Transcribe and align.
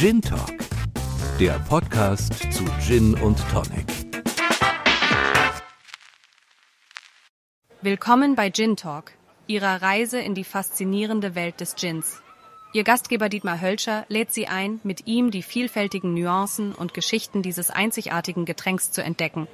Gin 0.00 0.22
Talk, 0.22 0.56
der 1.38 1.58
Podcast 1.68 2.32
zu 2.54 2.64
Gin 2.80 3.12
und 3.20 3.38
Tonic. 3.50 3.84
Willkommen 7.82 8.34
bei 8.34 8.48
Gin 8.48 8.76
Talk, 8.76 9.12
Ihrer 9.46 9.82
Reise 9.82 10.18
in 10.18 10.34
die 10.34 10.44
faszinierende 10.44 11.34
Welt 11.34 11.60
des 11.60 11.76
Gins. 11.76 12.22
Ihr 12.72 12.82
Gastgeber 12.82 13.28
Dietmar 13.28 13.60
Hölscher 13.60 14.06
lädt 14.08 14.32
Sie 14.32 14.46
ein, 14.46 14.80
mit 14.84 15.06
ihm 15.06 15.30
die 15.30 15.42
vielfältigen 15.42 16.14
Nuancen 16.14 16.74
und 16.74 16.94
Geschichten 16.94 17.42
dieses 17.42 17.68
einzigartigen 17.68 18.46
Getränks 18.46 18.92
zu 18.92 19.04
entdecken. 19.04 19.48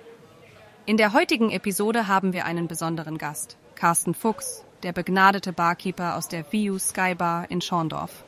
In 0.85 0.97
der 0.97 1.13
heutigen 1.13 1.51
Episode 1.51 2.07
haben 2.07 2.33
wir 2.33 2.45
einen 2.45 2.69
besonderen 2.69 3.19
Gast, 3.19 3.57
Carsten 3.75 4.15
Fuchs, 4.15 4.63
der 4.85 4.93
begnadete 4.93 5.53
Barkeeper 5.53 6.15
aus 6.15 6.29
der 6.29 6.45
View 6.53 6.79
Sky 6.79 7.17
Bar 7.17 7.51
in 7.51 7.61
Schorndorf. 7.61 8.23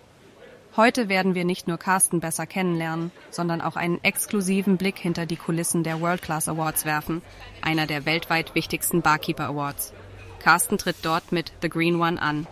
Heute 0.79 1.09
werden 1.09 1.35
wir 1.35 1.45
nicht 1.45 1.67
nur 1.67 1.77
Carsten 1.77 2.21
besser 2.21 2.47
kennenlernen, 2.47 3.11
sondern 3.31 3.61
auch 3.61 3.75
einen 3.75 3.99
exklusiven 4.05 4.77
Blick 4.77 4.97
hinter 4.97 5.27
die 5.27 5.35
Kulissen 5.35 5.83
der 5.83 6.01
World 6.01 6.23
Class 6.23 6.49
Awards 6.49 6.85
werfen, 6.85 7.21
einer 7.63 7.89
der 7.89 8.07
weltweit 8.07 8.55
wichtigsten 8.55 9.03
Barkeeper 9.03 9.49
Awards. 9.49 9.93
Carsten 10.39 10.79
tritt 10.79 10.99
dort 11.03 11.33
mit 11.33 11.51
The 11.63 11.69
Green 11.69 12.01
One 12.01 12.23
an, 12.23 12.47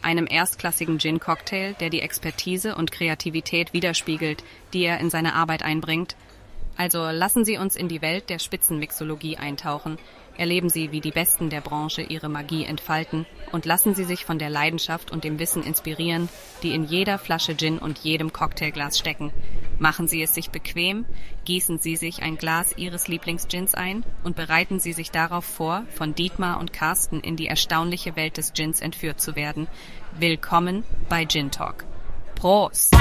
einem 0.00 0.26
erstklassigen 0.26 0.98
Gin-Cocktail, 0.98 1.74
der 1.74 1.90
die 1.90 2.00
Expertise 2.00 2.76
und 2.76 2.92
Kreativität 2.92 3.74
widerspiegelt, 3.74 4.42
die 4.72 4.84
er 4.84 4.98
in 4.98 5.10
seine 5.10 5.34
Arbeit 5.34 5.62
einbringt. 5.62 6.16
Also 6.78 7.10
lassen 7.10 7.44
Sie 7.44 7.58
uns 7.58 7.76
in 7.76 7.88
die 7.88 8.00
Welt 8.00 8.30
der 8.30 8.38
Spitzenmixologie 8.38 9.36
eintauchen, 9.36 9.98
Erleben 10.36 10.70
Sie, 10.70 10.90
wie 10.92 11.00
die 11.00 11.10
Besten 11.10 11.50
der 11.50 11.60
Branche 11.60 12.02
ihre 12.02 12.28
Magie 12.28 12.64
entfalten 12.64 13.26
und 13.52 13.66
lassen 13.66 13.94
Sie 13.94 14.04
sich 14.04 14.24
von 14.24 14.38
der 14.38 14.50
Leidenschaft 14.50 15.10
und 15.10 15.24
dem 15.24 15.38
Wissen 15.38 15.62
inspirieren, 15.62 16.28
die 16.62 16.74
in 16.74 16.84
jeder 16.84 17.18
Flasche 17.18 17.56
Gin 17.56 17.78
und 17.78 17.98
jedem 17.98 18.32
Cocktailglas 18.32 18.98
stecken. 18.98 19.32
Machen 19.78 20.08
Sie 20.08 20.22
es 20.22 20.34
sich 20.34 20.50
bequem, 20.50 21.06
gießen 21.44 21.78
Sie 21.78 21.96
sich 21.96 22.22
ein 22.22 22.36
Glas 22.36 22.76
Ihres 22.76 23.08
Lieblingsgins 23.08 23.74
ein 23.74 24.04
und 24.24 24.36
bereiten 24.36 24.78
Sie 24.78 24.92
sich 24.92 25.10
darauf 25.10 25.44
vor, 25.44 25.84
von 25.94 26.14
Dietmar 26.14 26.60
und 26.60 26.72
Carsten 26.72 27.20
in 27.20 27.36
die 27.36 27.46
erstaunliche 27.46 28.16
Welt 28.16 28.36
des 28.36 28.52
Gins 28.52 28.80
entführt 28.80 29.20
zu 29.20 29.36
werden. 29.36 29.68
Willkommen 30.18 30.84
bei 31.08 31.24
Gin 31.24 31.50
Talk. 31.50 31.84
Prost! 32.34 32.94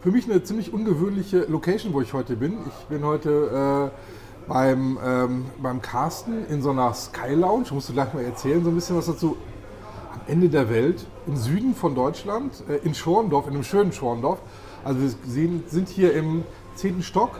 Für 0.00 0.10
mich 0.10 0.30
eine 0.30 0.42
ziemlich 0.42 0.72
ungewöhnliche 0.72 1.44
Location, 1.48 1.92
wo 1.92 2.00
ich 2.00 2.12
heute 2.12 2.36
bin. 2.36 2.54
Ich 2.66 2.86
bin 2.86 3.04
heute 3.04 3.90
äh, 3.92 4.48
beim, 4.48 4.98
ähm, 5.04 5.44
beim 5.62 5.82
Carsten 5.82 6.46
in 6.46 6.62
so 6.62 6.70
einer 6.70 6.94
Sky 6.94 7.34
Lounge. 7.34 7.66
Musst 7.72 7.90
du 7.90 7.92
gleich 7.92 8.12
mal 8.14 8.24
erzählen, 8.24 8.64
so 8.64 8.70
ein 8.70 8.74
bisschen 8.74 8.96
was 8.96 9.06
dazu. 9.06 9.36
Am 10.12 10.20
Ende 10.26 10.48
der 10.48 10.70
Welt, 10.70 11.06
im 11.26 11.36
Süden 11.36 11.74
von 11.74 11.94
Deutschland, 11.94 12.64
äh, 12.68 12.86
in 12.86 12.94
Schorndorf, 12.94 13.46
in 13.46 13.54
einem 13.54 13.64
schönen 13.64 13.92
Schorndorf. 13.92 14.38
Also 14.84 15.00
wir 15.00 15.10
sehen, 15.26 15.64
sind 15.68 15.88
hier 15.90 16.14
im 16.14 16.44
zehnten 16.74 17.02
Stock. 17.02 17.32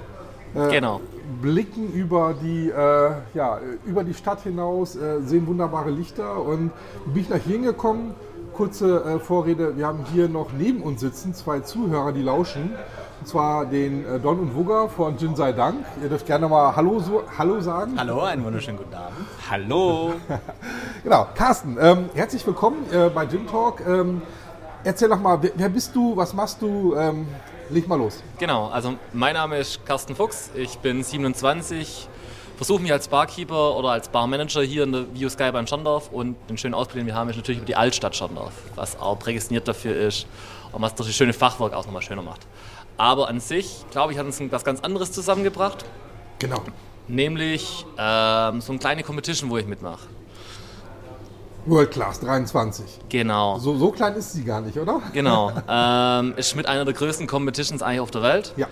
Äh, 0.54 0.68
genau. 0.68 1.00
Blicken 1.40 1.92
über 1.92 2.34
die, 2.34 2.68
äh, 2.68 3.10
ja, 3.34 3.58
über 3.86 4.04
die 4.04 4.14
Stadt 4.14 4.42
hinaus, 4.42 4.96
äh, 4.96 5.22
sehen 5.22 5.46
wunderbare 5.46 5.90
Lichter 5.90 6.42
und 6.42 6.72
bin 7.06 7.22
ich 7.22 7.30
nach 7.30 7.38
hier 7.38 7.58
gekommen 7.58 8.14
kurze 8.52 9.04
äh, 9.04 9.18
Vorrede. 9.18 9.76
Wir 9.76 9.86
haben 9.86 10.04
hier 10.12 10.28
noch 10.28 10.52
neben 10.52 10.82
uns 10.82 11.00
sitzen 11.00 11.34
zwei 11.34 11.60
Zuhörer, 11.60 12.12
die 12.12 12.22
lauschen. 12.22 12.74
Und 13.20 13.26
zwar 13.26 13.66
den 13.66 14.06
äh, 14.06 14.18
Don 14.18 14.38
und 14.38 14.54
Wugger 14.54 14.88
von 14.88 15.18
Jin 15.18 15.36
sei 15.36 15.52
Dank. 15.52 15.84
Ihr 16.02 16.08
dürft 16.08 16.26
gerne 16.26 16.48
mal 16.48 16.74
Hallo, 16.74 16.98
so, 17.00 17.22
Hallo 17.36 17.60
sagen. 17.60 17.92
Hallo, 17.98 18.22
einen 18.22 18.44
wunderschönen 18.44 18.78
guten 18.78 18.94
Abend. 18.94 19.26
Hallo. 19.50 20.14
genau, 21.04 21.26
Carsten, 21.34 21.76
ähm, 21.80 22.08
herzlich 22.14 22.46
willkommen 22.46 22.86
äh, 22.92 23.10
bei 23.10 23.26
Gin 23.26 23.46
Talk. 23.46 23.80
Ähm, 23.86 24.22
erzähl 24.84 25.08
doch 25.08 25.20
mal, 25.20 25.42
wer, 25.42 25.50
wer, 25.54 25.68
bist 25.68 25.94
du, 25.94 26.16
was 26.16 26.32
machst 26.32 26.62
du? 26.62 26.94
Ähm, 26.96 27.28
leg 27.68 27.86
mal 27.88 27.98
los. 27.98 28.22
Genau, 28.38 28.68
also 28.68 28.94
mein 29.12 29.34
Name 29.34 29.58
ist 29.58 29.84
Carsten 29.84 30.14
Fuchs, 30.14 30.50
ich 30.54 30.78
bin 30.78 31.02
27, 31.02 32.08
versuche 32.60 32.82
mich 32.82 32.92
als 32.92 33.08
Barkeeper 33.08 33.74
oder 33.74 33.88
als 33.88 34.10
Barmanager 34.10 34.60
hier 34.60 34.82
in 34.82 34.92
der 34.92 35.14
View 35.14 35.30
Sky 35.30 35.50
beim 35.50 35.66
Schondorf 35.66 36.10
und 36.12 36.36
den 36.50 36.58
schönen 36.58 36.74
Ausblick, 36.74 37.00
den 37.00 37.06
wir 37.06 37.14
haben, 37.14 37.30
ist 37.30 37.36
natürlich 37.36 37.56
über 37.56 37.66
die 37.66 37.74
Altstadt 37.74 38.14
Schondorf, 38.14 38.52
was 38.74 39.00
auch 39.00 39.18
prädestiniert 39.18 39.66
dafür 39.66 39.96
ist 39.96 40.26
und 40.70 40.82
was 40.82 40.94
das 40.94 41.10
schöne 41.14 41.32
Fachwerk 41.32 41.72
auch 41.72 41.86
nochmal 41.86 42.02
schöner 42.02 42.20
macht. 42.20 42.42
Aber 42.98 43.30
an 43.30 43.40
sich, 43.40 43.86
glaube 43.90 44.12
ich, 44.12 44.18
hat 44.18 44.26
uns 44.26 44.42
was 44.50 44.62
ganz 44.62 44.80
anderes 44.82 45.10
zusammengebracht. 45.10 45.86
Genau. 46.38 46.62
Nämlich 47.08 47.86
ähm, 47.96 48.60
so 48.60 48.72
eine 48.72 48.78
kleine 48.78 49.04
Competition, 49.04 49.48
wo 49.48 49.56
ich 49.56 49.66
mitmache. 49.66 50.06
World 51.64 51.92
Class 51.92 52.20
23. 52.20 52.84
Genau. 53.08 53.58
So, 53.58 53.78
so 53.78 53.90
klein 53.90 54.12
ist 54.16 54.34
sie 54.34 54.44
gar 54.44 54.60
nicht, 54.60 54.76
oder? 54.76 55.00
Genau. 55.14 55.50
ähm, 55.66 56.34
ist 56.36 56.54
mit 56.56 56.66
einer 56.66 56.84
der 56.84 56.92
größten 56.92 57.26
Competitions 57.26 57.80
eigentlich 57.80 58.00
auf 58.00 58.10
der 58.10 58.22
Welt. 58.22 58.52
Ja. 58.58 58.66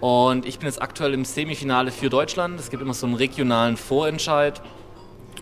Und 0.00 0.46
ich 0.46 0.58
bin 0.58 0.66
jetzt 0.66 0.82
aktuell 0.82 1.14
im 1.14 1.24
Semifinale 1.24 1.90
für 1.90 2.10
Deutschland. 2.10 2.60
Es 2.60 2.70
gibt 2.70 2.82
immer 2.82 2.94
so 2.94 3.06
einen 3.06 3.14
regionalen 3.14 3.76
Vorentscheid 3.76 4.60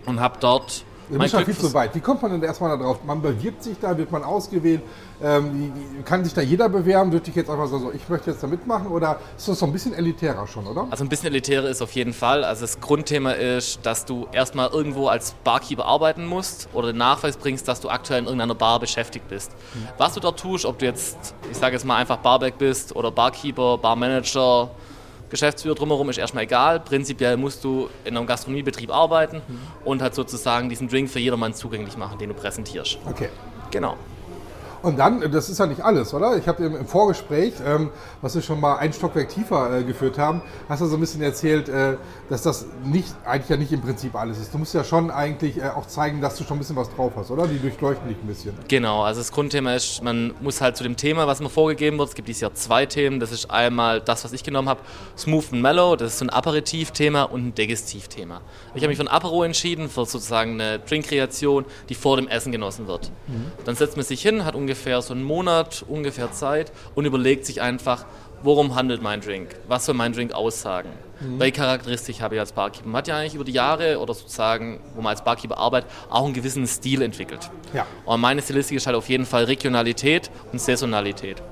und 0.05 0.19
habe 0.19 0.37
dort. 0.39 0.85
Du 1.09 1.19
bist 1.19 1.31
schon 1.31 1.45
viel 1.45 1.57
zu 1.57 1.73
weit. 1.73 1.93
Wie 1.95 1.99
kommt 1.99 2.21
man 2.21 2.31
denn 2.31 2.43
erstmal 2.43 2.77
da 2.77 2.83
drauf? 2.83 2.99
Man 3.05 3.21
bewirbt 3.21 3.63
sich 3.63 3.77
da, 3.79 3.97
wird 3.97 4.11
man 4.11 4.23
ausgewählt. 4.23 4.81
Ähm, 5.21 5.71
kann 6.05 6.23
sich 6.23 6.33
da 6.33 6.41
jeder 6.41 6.69
bewerben? 6.69 7.11
Würde 7.11 7.29
ich 7.29 7.35
jetzt 7.35 7.49
einfach 7.49 7.67
so, 7.67 7.91
ich 7.93 8.07
möchte 8.09 8.31
jetzt 8.31 8.41
da 8.43 8.47
mitmachen? 8.47 8.87
Oder 8.87 9.19
ist 9.37 9.47
das 9.47 9.59
so 9.59 9.65
ein 9.65 9.71
bisschen 9.71 9.93
elitärer 9.93 10.47
schon, 10.47 10.65
oder? 10.67 10.87
Also 10.89 11.03
ein 11.03 11.09
bisschen 11.09 11.27
elitärer 11.27 11.69
ist 11.69 11.81
auf 11.81 11.91
jeden 11.91 12.13
Fall. 12.13 12.43
Also 12.43 12.61
das 12.61 12.79
Grundthema 12.79 13.31
ist, 13.31 13.79
dass 13.83 14.05
du 14.05 14.27
erstmal 14.31 14.69
irgendwo 14.69 15.07
als 15.07 15.33
Barkeeper 15.43 15.85
arbeiten 15.85 16.25
musst 16.25 16.69
oder 16.73 16.87
den 16.87 16.97
Nachweis 16.97 17.37
bringst, 17.37 17.67
dass 17.67 17.79
du 17.81 17.89
aktuell 17.89 18.19
in 18.19 18.25
irgendeiner 18.25 18.55
Bar 18.55 18.79
beschäftigt 18.79 19.27
bist. 19.27 19.51
Mhm. 19.73 19.87
Was 19.97 20.13
du 20.13 20.19
dort 20.19 20.39
tust, 20.39 20.65
ob 20.65 20.79
du 20.79 20.85
jetzt, 20.85 21.35
ich 21.51 21.57
sage 21.57 21.73
jetzt 21.73 21.85
mal 21.85 21.97
einfach 21.97 22.17
Barback 22.17 22.57
bist 22.57 22.95
oder 22.95 23.11
Barkeeper, 23.11 23.77
Barmanager, 23.77 24.71
Geschäftsführer 25.33 25.73
drumherum 25.73 26.09
ist 26.11 26.17
erstmal 26.17 26.43
egal. 26.43 26.79
Prinzipiell 26.79 27.37
musst 27.37 27.63
du 27.63 27.89
in 28.05 28.15
einem 28.15 28.27
Gastronomiebetrieb 28.27 28.91
arbeiten 28.91 29.37
mhm. 29.37 29.59
und 29.83 30.01
halt 30.03 30.13
sozusagen 30.13 30.69
diesen 30.69 30.87
Drink 30.87 31.09
für 31.09 31.17
jedermann 31.17 31.55
zugänglich 31.55 31.97
machen, 31.97 32.19
den 32.19 32.29
du 32.29 32.35
präsentierst. 32.35 32.99
Okay. 33.09 33.29
Genau. 33.71 33.97
Und 34.83 34.99
dann, 34.99 35.31
das 35.31 35.49
ist 35.49 35.59
ja 35.59 35.65
nicht 35.65 35.81
alles, 35.81 36.13
oder? 36.13 36.35
Ich 36.35 36.45
habe 36.45 36.65
im 36.65 36.85
Vorgespräch, 36.85 37.53
ähm, 37.65 37.89
was 38.21 38.35
wir 38.35 38.41
schon 38.41 38.59
mal 38.59 38.75
ein 38.75 38.91
Stockwerk 38.91 39.29
tiefer 39.29 39.79
äh, 39.79 39.83
geführt 39.83 40.17
haben, 40.17 40.41
hast 40.67 40.81
du 40.81 40.87
so 40.87 40.97
ein 40.97 40.99
bisschen 40.99 41.21
erzählt, 41.21 41.69
äh, 41.69 41.95
dass 42.29 42.41
das 42.41 42.65
nicht, 42.83 43.15
eigentlich 43.23 43.47
ja 43.47 43.55
nicht 43.55 43.71
im 43.71 43.79
Prinzip 43.79 44.13
alles 44.13 44.39
ist. 44.39 44.53
Du 44.53 44.57
musst 44.57 44.73
ja 44.73 44.83
schon 44.83 45.09
eigentlich 45.09 45.57
äh, 45.57 45.69
auch 45.69 45.87
zeigen, 45.87 46.19
dass 46.19 46.35
du 46.35 46.43
schon 46.43 46.57
ein 46.57 46.59
bisschen 46.59 46.75
was 46.75 46.93
drauf 46.93 47.13
hast, 47.15 47.31
oder? 47.31 47.47
Die 47.47 47.59
durchleuchten 47.59 48.09
dich 48.09 48.17
ein 48.17 48.27
bisschen. 48.27 48.57
Genau, 48.67 49.03
also 49.03 49.21
das 49.21 49.31
Grundthema 49.31 49.73
ist, 49.73 50.03
man 50.03 50.33
muss 50.41 50.59
halt 50.59 50.75
zu 50.75 50.83
dem 50.83 50.97
Thema, 50.97 51.27
was 51.27 51.39
mir 51.39 51.49
vorgegeben 51.49 51.97
wird, 51.97 52.09
es 52.09 52.15
gibt 52.15 52.27
dieses 52.27 52.41
Jahr 52.41 52.53
zwei 52.53 52.85
Themen. 52.85 53.21
Das 53.21 53.31
ist 53.31 53.49
einmal 53.49 54.01
das, 54.01 54.25
was 54.25 54.33
ich 54.33 54.43
genommen 54.43 54.67
habe, 54.67 54.81
Smooth 55.17 55.53
and 55.53 55.61
Mellow, 55.61 55.95
das 55.95 56.11
ist 56.11 56.19
so 56.19 56.25
ein 56.25 56.29
Aperitivthema 56.29 57.23
und 57.23 57.47
ein 57.47 57.55
Digestivthema. 57.55 58.41
Ich 58.75 58.81
habe 58.81 58.89
mich 58.89 58.97
für 58.97 59.05
ein 59.05 59.07
Apero 59.07 59.43
entschieden, 59.43 59.87
für 59.87 60.05
sozusagen 60.05 60.59
eine 60.59 60.79
Drinkkreation, 60.79 61.63
die 61.87 61.95
vor 61.95 62.17
dem 62.17 62.27
Essen 62.27 62.51
genossen 62.51 62.87
wird. 62.87 63.11
Mhm. 63.27 63.45
Dann 63.63 63.75
setzt 63.75 63.95
man 63.95 64.05
sich 64.05 64.21
hin, 64.21 64.43
hat 64.43 64.55
ungefähr 64.55 64.72
ungefähr 64.73 65.03
so 65.03 65.13
einen 65.13 65.23
Monat 65.23 65.85
ungefähr 65.87 66.31
Zeit 66.31 66.71
und 66.95 67.05
überlegt 67.05 67.45
sich 67.45 67.61
einfach, 67.61 68.05
worum 68.41 68.73
handelt 68.73 69.03
mein 69.03 69.21
Drink? 69.21 69.55
Was 69.67 69.85
soll 69.85 69.93
mein 69.93 70.13
Drink 70.13 70.33
aussagen? 70.33 70.89
Mhm. 71.19 71.39
Welche 71.39 71.57
Charakteristik 71.57 72.19
habe 72.21 72.33
ich 72.35 72.41
als 72.41 72.53
Barkeeper? 72.53 72.87
Man 72.87 72.97
hat 72.97 73.07
ja 73.07 73.17
eigentlich 73.17 73.35
über 73.35 73.43
die 73.43 73.51
Jahre 73.51 73.99
oder 73.99 74.15
sozusagen, 74.15 74.79
wo 74.95 75.01
man 75.03 75.11
als 75.11 75.23
Barkeeper 75.23 75.59
arbeitet, 75.59 75.91
auch 76.09 76.25
einen 76.25 76.33
gewissen 76.33 76.65
Stil 76.65 77.03
entwickelt. 77.03 77.51
Ja. 77.71 77.85
Und 78.05 78.19
meine 78.19 78.41
Stilistik 78.41 78.77
ist 78.77 78.87
halt 78.87 78.95
auf 78.95 79.07
jeden 79.09 79.27
Fall 79.27 79.43
Regionalität 79.43 80.31
und 80.51 80.59
Saisonalität. 80.59 81.43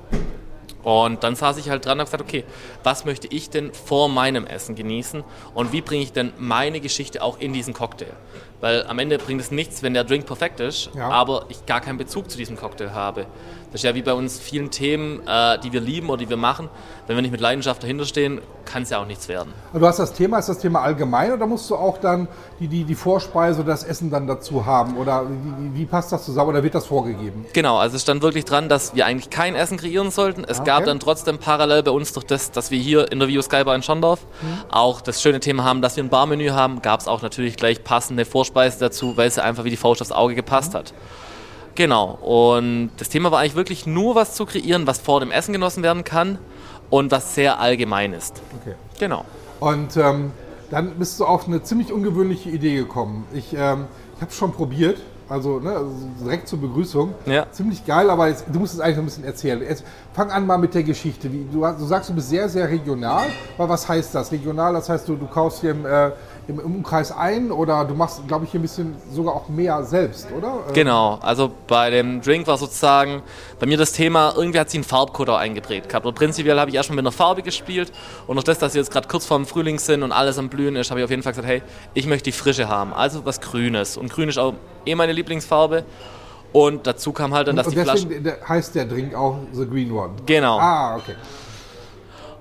Und 0.82 1.22
dann 1.22 1.36
saß 1.36 1.58
ich 1.58 1.70
halt 1.70 1.86
dran 1.86 1.92
und 1.92 2.00
habe 2.00 2.10
gesagt, 2.10 2.22
okay, 2.22 2.44
was 2.82 3.04
möchte 3.04 3.28
ich 3.28 3.50
denn 3.50 3.72
vor 3.72 4.08
meinem 4.08 4.46
Essen 4.46 4.74
genießen 4.74 5.22
und 5.54 5.72
wie 5.72 5.80
bringe 5.80 6.02
ich 6.02 6.12
denn 6.12 6.32
meine 6.38 6.80
Geschichte 6.80 7.22
auch 7.22 7.38
in 7.38 7.52
diesen 7.52 7.72
Cocktail? 7.72 8.12
Weil 8.60 8.86
am 8.86 8.98
Ende 9.00 9.18
bringt 9.18 9.40
es 9.40 9.50
nichts, 9.50 9.82
wenn 9.82 9.92
der 9.92 10.04
Drink 10.04 10.24
perfekt 10.24 10.60
ist, 10.60 10.90
ja. 10.94 11.08
aber 11.08 11.46
ich 11.48 11.66
gar 11.66 11.80
keinen 11.80 11.98
Bezug 11.98 12.30
zu 12.30 12.38
diesem 12.38 12.56
Cocktail 12.56 12.92
habe. 12.92 13.26
Das 13.72 13.80
ist 13.80 13.84
ja 13.84 13.94
wie 13.94 14.02
bei 14.02 14.12
uns 14.12 14.38
vielen 14.38 14.70
Themen, 14.70 15.26
äh, 15.26 15.58
die 15.58 15.72
wir 15.72 15.80
lieben 15.80 16.10
oder 16.10 16.18
die 16.18 16.28
wir 16.28 16.36
machen. 16.36 16.68
Wenn 17.06 17.16
wir 17.16 17.22
nicht 17.22 17.32
mit 17.32 17.40
Leidenschaft 17.40 17.82
dahinter 17.82 18.04
stehen, 18.04 18.40
kann 18.64 18.82
es 18.82 18.90
ja 18.90 19.00
auch 19.00 19.06
nichts 19.06 19.28
werden. 19.28 19.52
Du 19.72 19.84
hast 19.86 19.98
das 19.98 20.12
Thema, 20.12 20.38
ist 20.38 20.48
das 20.48 20.58
Thema 20.58 20.82
allgemein 20.82 21.32
oder 21.32 21.46
musst 21.46 21.68
du 21.70 21.74
auch 21.74 21.98
dann 21.98 22.28
die, 22.60 22.68
die, 22.68 22.84
die 22.84 22.94
Vorspeise 22.94 23.62
oder 23.62 23.72
das 23.72 23.82
Essen 23.82 24.10
dann 24.10 24.26
dazu 24.26 24.66
haben? 24.66 24.96
Oder 24.96 25.26
wie, 25.28 25.80
wie 25.80 25.86
passt 25.86 26.12
das 26.12 26.24
zusammen 26.24 26.50
oder 26.50 26.62
wird 26.62 26.74
das 26.74 26.86
vorgegeben? 26.86 27.46
Genau, 27.54 27.78
also 27.78 27.96
es 27.96 28.02
stand 28.02 28.22
wirklich 28.22 28.44
dran, 28.44 28.68
dass 28.68 28.94
wir 28.94 29.06
eigentlich 29.06 29.30
kein 29.30 29.54
Essen 29.54 29.78
kreieren 29.78 30.10
sollten. 30.10 30.44
Es 30.44 30.62
ah, 30.72 30.76
okay. 30.76 30.84
gab 30.84 30.90
dann 30.90 31.00
trotzdem 31.00 31.38
parallel 31.38 31.82
bei 31.82 31.90
uns 31.90 32.12
durch 32.12 32.26
das, 32.26 32.50
dass 32.50 32.70
wir 32.70 32.78
hier 32.78 33.10
in 33.12 33.18
der 33.18 33.28
View 33.28 33.42
Sky 33.42 33.64
Bar 33.64 33.74
in 33.74 33.82
Schondorf 33.82 34.20
mhm. 34.40 34.58
auch 34.70 35.00
das 35.00 35.22
schöne 35.22 35.40
Thema 35.40 35.64
haben, 35.64 35.82
dass 35.82 35.96
wir 35.96 36.04
ein 36.04 36.10
Barmenü 36.10 36.50
haben, 36.50 36.82
gab 36.82 37.00
es 37.00 37.08
auch 37.08 37.22
natürlich 37.22 37.56
gleich 37.56 37.84
passende 37.84 38.24
Vorspeise 38.24 38.78
dazu, 38.78 39.16
weil 39.16 39.28
es 39.28 39.38
einfach 39.38 39.64
wie 39.64 39.70
die 39.70 39.76
Faust 39.76 40.00
aufs 40.00 40.12
Auge 40.12 40.34
gepasst 40.34 40.72
mhm. 40.72 40.78
hat. 40.78 40.94
Genau. 41.74 42.18
Und 42.20 42.90
das 42.98 43.08
Thema 43.08 43.30
war 43.30 43.40
eigentlich 43.40 43.54
wirklich 43.54 43.86
nur 43.86 44.14
was 44.14 44.34
zu 44.34 44.44
kreieren, 44.46 44.86
was 44.86 44.98
vor 44.98 45.20
dem 45.20 45.30
Essen 45.30 45.52
genossen 45.52 45.82
werden 45.82 46.04
kann 46.04 46.38
und 46.90 47.10
was 47.10 47.34
sehr 47.34 47.60
allgemein 47.60 48.12
ist. 48.12 48.42
Okay. 48.60 48.74
Genau. 48.98 49.24
Und 49.60 49.96
ähm, 49.96 50.32
dann 50.70 50.94
bist 50.96 51.20
du 51.20 51.24
auf 51.24 51.46
eine 51.46 51.62
ziemlich 51.62 51.92
ungewöhnliche 51.92 52.50
Idee 52.50 52.76
gekommen. 52.76 53.26
Ich, 53.32 53.54
ähm, 53.54 53.86
ich 54.16 54.20
habe 54.20 54.30
es 54.30 54.36
schon 54.36 54.52
probiert. 54.52 54.98
Also, 55.32 55.60
ne, 55.60 55.70
also 55.70 55.90
direkt 56.22 56.46
zur 56.46 56.60
Begrüßung. 56.60 57.14
Ja. 57.24 57.46
Ziemlich 57.50 57.86
geil, 57.86 58.10
aber 58.10 58.28
jetzt, 58.28 58.44
du 58.52 58.58
musst 58.58 58.74
es 58.74 58.80
eigentlich 58.80 58.96
noch 58.96 59.02
ein 59.04 59.06
bisschen 59.06 59.24
erzählen. 59.24 59.62
Jetzt, 59.62 59.82
fang 60.12 60.30
an 60.30 60.46
mal 60.46 60.58
mit 60.58 60.74
der 60.74 60.82
Geschichte. 60.82 61.32
Wie, 61.32 61.46
du, 61.50 61.60
du 61.60 61.86
sagst, 61.86 62.10
du 62.10 62.14
bist 62.14 62.28
sehr, 62.28 62.50
sehr 62.50 62.68
regional. 62.68 63.24
Aber 63.56 63.70
was 63.70 63.88
heißt 63.88 64.14
das? 64.14 64.30
Regional, 64.30 64.74
das 64.74 64.90
heißt, 64.90 65.08
du, 65.08 65.16
du 65.16 65.26
kaufst 65.26 65.62
hier 65.62 65.70
im, 65.70 65.86
äh, 65.86 66.10
im 66.60 66.76
Umkreis 66.76 67.12
ein 67.12 67.50
oder 67.50 67.84
du 67.84 67.94
machst, 67.94 68.26
glaube 68.28 68.44
ich, 68.44 68.50
hier 68.50 68.60
ein 68.60 68.62
bisschen 68.62 68.94
sogar 69.12 69.34
auch 69.34 69.48
mehr 69.48 69.82
selbst, 69.84 70.28
oder? 70.36 70.60
Äh, 70.68 70.72
Genau, 70.72 71.18
also 71.22 71.50
bei 71.66 71.90
dem 71.90 72.20
Drink 72.20 72.46
war 72.46 72.58
sozusagen 72.58 73.22
bei 73.58 73.66
mir 73.66 73.76
das 73.76 73.92
Thema, 73.92 74.34
irgendwie 74.36 74.58
hat 74.58 74.70
sich 74.70 74.80
ein 74.80 74.84
Farbcode 74.84 75.30
auch 75.30 75.38
eingeprägt 75.38 75.88
gehabt. 75.88 76.06
Und 76.06 76.14
prinzipiell 76.14 76.58
habe 76.58 76.70
ich 76.70 76.76
erstmal 76.76 76.96
mit 76.96 77.04
einer 77.04 77.12
Farbe 77.12 77.42
gespielt 77.42 77.92
und 78.26 78.36
durch 78.36 78.44
das, 78.44 78.58
dass 78.58 78.74
wir 78.74 78.80
jetzt 78.80 78.90
gerade 78.92 79.08
kurz 79.08 79.26
vorm 79.26 79.46
Frühling 79.46 79.78
sind 79.78 80.02
und 80.02 80.12
alles 80.12 80.38
am 80.38 80.48
Blühen 80.48 80.76
ist, 80.76 80.90
habe 80.90 81.00
ich 81.00 81.04
auf 81.04 81.10
jeden 81.10 81.22
Fall 81.22 81.32
gesagt, 81.32 81.48
hey, 81.48 81.62
ich 81.94 82.06
möchte 82.06 82.24
die 82.24 82.32
Frische 82.32 82.68
haben, 82.68 82.92
also 82.92 83.24
was 83.24 83.40
Grünes. 83.40 83.96
Und 83.96 84.12
Grün 84.12 84.28
ist 84.28 84.38
auch 84.38 84.54
eh 84.86 84.94
meine 84.94 85.12
Lieblingsfarbe. 85.12 85.84
Und 86.52 86.86
dazu 86.86 87.12
kam 87.12 87.32
halt 87.32 87.48
dann, 87.48 87.56
dass 87.56 87.66
Und 87.66 87.76
die 87.76 87.80
Flasche... 87.80 88.06
heißt 88.46 88.74
der 88.74 88.84
Drink 88.84 89.14
auch 89.14 89.38
The 89.52 89.66
Green 89.66 89.90
One. 89.90 90.10
Genau. 90.26 90.58
Ah, 90.58 90.96
okay. 90.96 91.14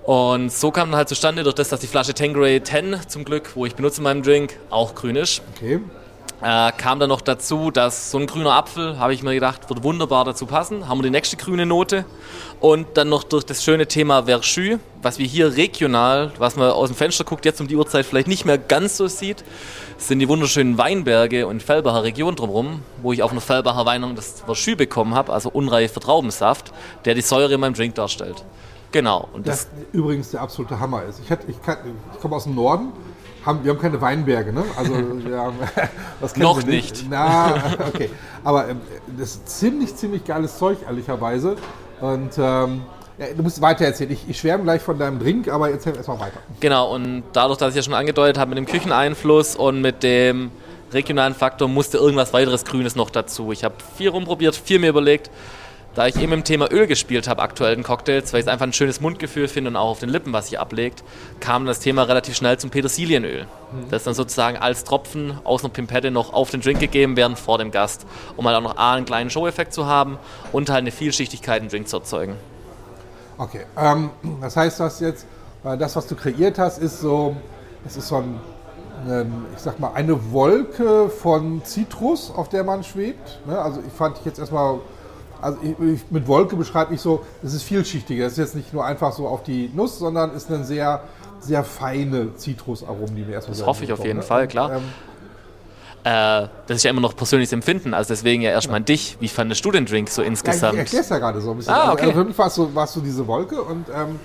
Und 0.03 0.51
so 0.51 0.71
kam 0.71 0.89
dann 0.89 0.98
halt 0.98 1.09
zustande, 1.09 1.44
durch 1.44 1.56
das, 1.56 1.69
dass 1.69 1.80
die 1.80 1.88
Flasche 1.88 2.13
Tanqueray 2.13 2.63
10 2.63 2.98
zum 3.07 3.24
Glück, 3.24 3.51
wo 3.56 3.65
ich 3.65 3.75
benutze 3.75 3.98
in 3.98 4.03
meinem 4.03 4.24
Drink, 4.24 4.57
auch 4.69 4.95
grün 4.95 5.15
ist. 5.15 5.42
Okay. 5.56 5.80
Äh, 6.44 6.71
kam 6.71 7.00
dann 7.00 7.09
noch 7.09 7.21
dazu, 7.21 7.69
dass 7.69 8.09
so 8.09 8.18
ein 8.18 8.25
grüner 8.25 8.53
Apfel, 8.53 8.98
habe 8.98 9.13
ich 9.13 9.21
mir 9.21 9.36
gedacht, 9.36 9.69
wird 9.69 9.83
wunderbar 9.83 10.25
dazu 10.25 10.48
passen. 10.48 10.88
Haben 10.88 10.98
wir 10.98 11.03
die 11.03 11.12
nächste 11.12 11.38
grüne 11.38 11.68
Note. 11.68 12.03
Und 12.59 12.88
dann 12.95 13.09
noch 13.09 13.24
durch 13.24 13.44
das 13.44 13.63
schöne 13.63 13.86
Thema 13.86 14.24
Verschü, 14.24 14.80
was 15.03 15.19
wir 15.19 15.27
hier 15.27 15.56
regional, 15.56 16.31
was 16.39 16.56
man 16.56 16.71
aus 16.71 16.89
dem 16.89 16.95
Fenster 16.95 17.25
guckt, 17.25 17.45
jetzt 17.45 17.62
um 17.62 17.68
die 17.68 17.75
Uhrzeit 17.75 18.07
vielleicht 18.07 18.27
nicht 18.27 18.45
mehr 18.45 18.57
ganz 18.57 18.98
so 18.98 19.07
sieht, 19.07 19.44
sind 19.98 20.18
die 20.18 20.27
wunderschönen 20.27 20.80
Weinberge 20.80 21.45
und 21.45 21.62
Fellbacher 21.62 22.01
Region 22.01 22.36
drumherum, 22.36 22.81
wo 23.03 23.13
ich 23.13 23.21
auf 23.21 23.31
einer 23.31 23.42
Fellbacher 23.42 23.86
Weinung 23.86 24.15
das 24.15 24.42
Verschü 24.42 24.75
bekommen 24.75 25.13
habe, 25.13 25.31
also 25.31 25.50
unreifer 25.50 26.00
Traubensaft, 26.00 26.71
der 27.06 27.13
die 27.13 27.21
Säure 27.21 27.53
in 27.53 27.59
meinem 27.59 27.75
Drink 27.75 27.94
darstellt. 27.94 28.44
Genau. 28.91 29.27
Und 29.33 29.47
das, 29.47 29.65
Das 29.65 29.67
übrigens 29.93 30.31
der 30.31 30.41
absolute 30.41 30.79
Hammer 30.79 31.03
ist. 31.03 31.19
Ich, 31.23 31.29
hätte- 31.29 31.49
ich, 31.49 31.61
kann- 31.61 31.77
ich 32.13 32.19
komme 32.21 32.35
aus 32.35 32.43
dem 32.43 32.55
Norden. 32.55 32.91
Haben, 33.45 33.63
wir 33.63 33.71
haben 33.71 33.79
keine 33.79 33.99
Weinberge, 34.01 34.53
ne? 34.53 34.63
Also 34.77 34.93
wir 35.25 35.38
haben, 35.39 35.55
das 36.21 36.33
kennen 36.33 36.43
Noch 36.43 36.57
wir 36.59 36.65
nicht. 36.65 37.05
Na, 37.09 37.55
okay. 37.93 38.09
Aber 38.43 38.69
ähm, 38.69 38.81
das 39.17 39.29
ist 39.35 39.49
ziemlich, 39.49 39.95
ziemlich 39.95 40.23
geiles 40.25 40.57
Zeug, 40.57 40.77
ehrlicherweise. 40.85 41.55
Und 42.01 42.38
ähm, 42.38 42.81
ja, 43.17 43.27
du 43.35 43.43
musst 43.43 43.61
weiter 43.61 43.85
erzählen. 43.85 44.11
Ich, 44.11 44.27
ich 44.29 44.39
schwärme 44.39 44.63
gleich 44.63 44.81
von 44.81 44.97
deinem 44.99 45.19
Drink, 45.19 45.47
aber 45.47 45.69
erzähl 45.71 45.95
erstmal 45.95 46.19
weiter. 46.19 46.39
Genau, 46.59 46.93
und 46.93 47.23
dadurch, 47.33 47.57
dass 47.57 47.69
ich 47.69 47.75
ja 47.77 47.83
schon 47.83 47.93
angedeutet 47.93 48.38
habe, 48.38 48.49
mit 48.49 48.57
dem 48.57 48.65
Kücheneinfluss 48.65 49.55
und 49.55 49.81
mit 49.81 50.03
dem 50.03 50.51
regionalen 50.93 51.33
Faktor 51.33 51.67
musste 51.67 51.97
irgendwas 51.97 52.33
weiteres 52.33 52.65
Grünes 52.65 52.95
noch 52.95 53.09
dazu. 53.09 53.51
Ich 53.51 53.63
habe 53.63 53.75
viel 53.97 54.09
rumprobiert, 54.09 54.55
viel 54.55 54.77
mir 54.79 54.89
überlegt. 54.89 55.29
Da 55.93 56.07
ich 56.07 56.15
eben 56.15 56.31
dem 56.31 56.45
Thema 56.45 56.71
Öl 56.71 56.88
gespielt 56.88 57.27
habe, 57.27 57.41
aktuell 57.41 57.73
in 57.73 57.83
Cocktails, 57.83 58.31
weil 58.31 58.39
ich 58.39 58.45
es 58.45 58.51
einfach 58.51 58.65
ein 58.65 58.71
schönes 58.71 59.01
Mundgefühl 59.01 59.49
finde 59.49 59.71
und 59.71 59.75
auch 59.75 59.89
auf 59.89 59.99
den 59.99 60.07
Lippen, 60.07 60.31
was 60.31 60.47
sich 60.47 60.57
ablegt, 60.57 61.03
kam 61.41 61.65
das 61.65 61.79
Thema 61.79 62.03
relativ 62.03 62.35
schnell 62.35 62.57
zum 62.57 62.69
Petersilienöl. 62.69 63.45
Das 63.89 64.05
dann 64.05 64.13
sozusagen 64.13 64.57
als 64.57 64.85
Tropfen 64.85 65.38
aus 65.43 65.63
einer 65.63 65.73
Pimpette 65.73 66.09
noch 66.09 66.31
auf 66.31 66.49
den 66.49 66.61
Drink 66.61 66.79
gegeben 66.79 67.17
werden 67.17 67.35
vor 67.35 67.57
dem 67.57 67.71
Gast, 67.71 68.05
um 68.38 68.47
halt 68.47 68.55
auch 68.57 68.61
noch 68.61 68.77
A, 68.77 68.93
einen 68.93 69.05
kleinen 69.05 69.29
Show-Effekt 69.29 69.73
zu 69.73 69.85
haben 69.85 70.17
und 70.53 70.69
halt 70.69 70.79
eine 70.79 70.91
Vielschichtigkeit 70.91 71.61
im 71.61 71.67
Drink 71.67 71.89
zu 71.89 71.97
erzeugen. 71.97 72.38
Okay. 73.38 73.65
Ähm, 73.75 74.11
das 74.39 74.55
heißt, 74.55 74.79
das 74.79 75.01
jetzt, 75.01 75.25
äh, 75.65 75.77
das, 75.77 75.95
was 75.97 76.07
du 76.07 76.15
kreiert 76.15 76.57
hast, 76.57 76.77
ist 76.77 77.01
so, 77.01 77.35
es 77.85 77.97
ist 77.97 78.07
so 78.07 78.17
ein, 78.17 78.39
ein, 79.07 79.45
ich 79.55 79.61
sag 79.61 79.79
mal, 79.79 79.91
eine 79.93 80.31
Wolke 80.31 81.09
von 81.09 81.65
Zitrus, 81.65 82.31
auf 82.33 82.47
der 82.47 82.63
man 82.63 82.83
schwebt. 82.83 83.41
Ne? 83.45 83.59
Also 83.59 83.81
ich 83.85 83.91
fand 83.91 84.19
ich 84.19 84.25
jetzt 84.25 84.39
erstmal, 84.39 84.79
also 85.41 85.57
ich, 85.61 85.79
ich, 85.79 86.01
mit 86.11 86.27
Wolke 86.27 86.55
beschreibe 86.55 86.93
ich 86.93 87.01
so, 87.01 87.21
es 87.43 87.53
ist 87.53 87.63
vielschichtiger. 87.63 88.25
Es 88.25 88.33
ist 88.33 88.38
jetzt 88.39 88.55
nicht 88.55 88.73
nur 88.73 88.85
einfach 88.85 89.11
so 89.13 89.27
auf 89.27 89.43
die 89.43 89.69
Nuss, 89.73 89.99
sondern 89.99 90.33
ist 90.33 90.49
eine 90.51 90.63
sehr, 90.63 91.01
sehr 91.39 91.63
feine 91.63 92.35
Zitrusaromen, 92.35 93.15
die 93.15 93.23
mir 93.23 93.33
erstmal 93.33 93.57
Das 93.57 93.65
hoffe 93.65 93.83
ich 93.83 93.91
auf 93.93 94.03
jeden 94.05 94.21
Fall, 94.21 94.47
klar. 94.47 94.73
Ähm, 94.77 94.83
Äh, 96.03 96.47
das 96.65 96.77
ist 96.77 96.83
ja 96.83 96.89
immer 96.89 97.01
noch 97.01 97.15
persönliches 97.15 97.53
Empfinden, 97.53 97.93
also 97.93 98.07
deswegen 98.07 98.41
ja 98.41 98.49
erstmal 98.49 98.77
an 98.77 98.85
dich. 98.85 99.17
Wie 99.19 99.27
fandest 99.27 99.63
du 99.63 99.71
den 99.71 99.85
Drink 99.85 100.09
so 100.09 100.21
Ja, 100.21 100.25
ich 100.25 100.31
insgesamt? 100.31 100.77
erkläre 100.79 101.03
es 101.03 101.09
ja 101.09 101.19
gerade 101.19 101.39
so 101.41 101.51
ein 101.51 101.57
bisschen. 101.57 101.73
Ah, 101.73 101.81
Also, 101.81 101.93
okay. 101.93 102.01
Also 102.07 102.19
für 102.19 102.25
mich 102.25 102.38
warst 102.39 102.57
du, 102.57 102.73
warst 102.73 102.95
du 102.95 103.01
diese 103.01 103.27
Wolke 103.27 103.61
und, 103.61 103.85
ähm, 103.89 104.19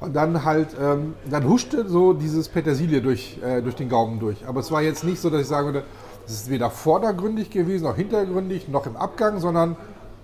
und 0.00 0.16
dann 0.16 0.44
halt, 0.46 0.68
ähm, 0.80 1.14
dann 1.30 1.46
huschte 1.46 1.86
so 1.90 2.14
dieses 2.14 2.48
Petersilie 2.48 3.02
durch, 3.02 3.36
äh, 3.44 3.60
durch 3.60 3.74
den 3.74 3.90
Gaumen 3.90 4.18
durch. 4.18 4.46
Aber 4.46 4.60
es 4.60 4.70
war 4.70 4.80
jetzt 4.80 5.04
nicht 5.04 5.20
so, 5.20 5.28
dass 5.28 5.42
ich 5.42 5.46
sagen 5.46 5.66
würde, 5.66 5.82
es 6.26 6.32
ist 6.32 6.48
weder 6.50 6.70
vordergründig 6.70 7.50
gewesen, 7.50 7.84
noch 7.84 7.96
hintergründig, 7.96 8.68
noch 8.68 8.86
im 8.86 8.96
Abgang, 8.96 9.40
sondern 9.40 9.76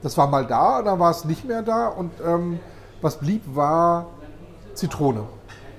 das 0.03 0.17
war 0.17 0.27
mal 0.27 0.47
da, 0.47 0.83
dann 0.83 0.99
war 0.99 1.11
es 1.11 1.25
nicht 1.25 1.45
mehr 1.45 1.63
da 1.63 1.89
und 1.89 2.13
ähm, 2.25 2.61
was 3.01 3.19
blieb, 3.19 3.43
war 3.55 4.07
Zitrone. 4.75 5.25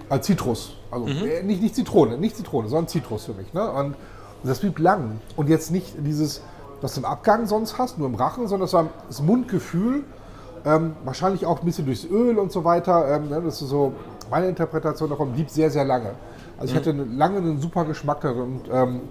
Äh, 0.09 0.19
Zitrus. 0.21 0.73
Also 0.91 1.07
äh, 1.07 1.43
nicht, 1.43 1.61
nicht 1.61 1.75
Zitrone, 1.75 2.17
nicht 2.17 2.35
Zitrone, 2.35 2.69
sondern 2.69 2.87
Zitrus 2.87 3.25
für 3.25 3.33
mich. 3.33 3.53
Ne? 3.53 3.69
Und 3.69 3.95
das 4.43 4.59
blieb 4.59 4.79
lang. 4.79 5.19
Und 5.35 5.49
jetzt 5.49 5.71
nicht 5.71 5.95
dieses, 5.99 6.41
was 6.81 6.93
du 6.93 7.01
im 7.01 7.05
Abgang 7.05 7.45
sonst 7.47 7.77
hast, 7.77 7.97
nur 7.97 8.07
im 8.07 8.15
Rachen, 8.15 8.47
sondern 8.47 8.65
das 8.65 8.73
war 8.73 8.87
das 9.07 9.21
Mundgefühl. 9.21 10.03
Ähm, 10.65 10.95
wahrscheinlich 11.03 11.45
auch 11.45 11.59
ein 11.59 11.65
bisschen 11.65 11.85
durchs 11.85 12.05
Öl 12.05 12.37
und 12.37 12.51
so 12.51 12.63
weiter. 12.63 13.07
Ähm, 13.15 13.29
ne? 13.29 13.41
Das 13.41 13.61
ist 13.61 13.69
so 13.69 13.93
meine 14.29 14.47
Interpretation 14.47 15.09
davon, 15.09 15.33
blieb 15.33 15.49
sehr, 15.49 15.69
sehr 15.69 15.85
lange. 15.85 16.11
Also 16.57 16.71
ich 16.71 16.77
hatte 16.77 16.89
eine, 16.89 17.03
lange 17.03 17.37
einen 17.37 17.61
super 17.61 17.85
Geschmack 17.85 18.21
darin. 18.21 18.41
Und, 18.41 18.69
ähm, 18.71 19.01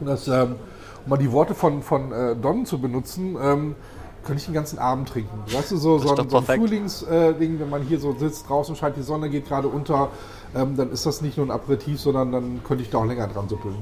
das, 0.00 0.28
ähm, 0.28 0.56
um 1.04 1.10
mal 1.10 1.16
die 1.16 1.30
Worte 1.30 1.54
von, 1.54 1.82
von 1.82 2.12
äh, 2.12 2.36
Don 2.36 2.66
zu 2.66 2.80
benutzen, 2.80 3.36
ähm, 3.40 3.76
könnte 4.24 4.40
ich 4.40 4.46
den 4.46 4.54
ganzen 4.54 4.78
Abend 4.78 5.08
trinken. 5.08 5.38
Weißt 5.52 5.70
du, 5.70 5.76
so, 5.76 5.94
Das 5.94 6.04
ist 6.04 6.08
so, 6.08 6.14
doch 6.16 6.24
ein, 6.24 6.30
so 6.30 6.38
ein. 6.38 6.44
Frühlingsding, 6.44 7.60
wenn 7.60 7.70
man 7.70 7.82
hier 7.82 8.00
so 8.00 8.14
sitzt, 8.16 8.48
draußen 8.48 8.74
scheint 8.76 8.96
die 8.96 9.02
Sonne, 9.02 9.28
geht 9.30 9.46
gerade 9.46 9.68
unter, 9.68 10.10
ähm, 10.54 10.76
dann 10.76 10.90
ist 10.90 11.06
das 11.06 11.20
nicht 11.20 11.36
nur 11.36 11.46
ein 11.46 11.50
Aperitif, 11.50 12.00
sondern 12.00 12.32
dann 12.32 12.60
könnte 12.64 12.82
ich 12.82 12.90
da 12.90 12.98
auch 12.98 13.06
länger 13.06 13.28
dran 13.28 13.48
suppeln. 13.48 13.76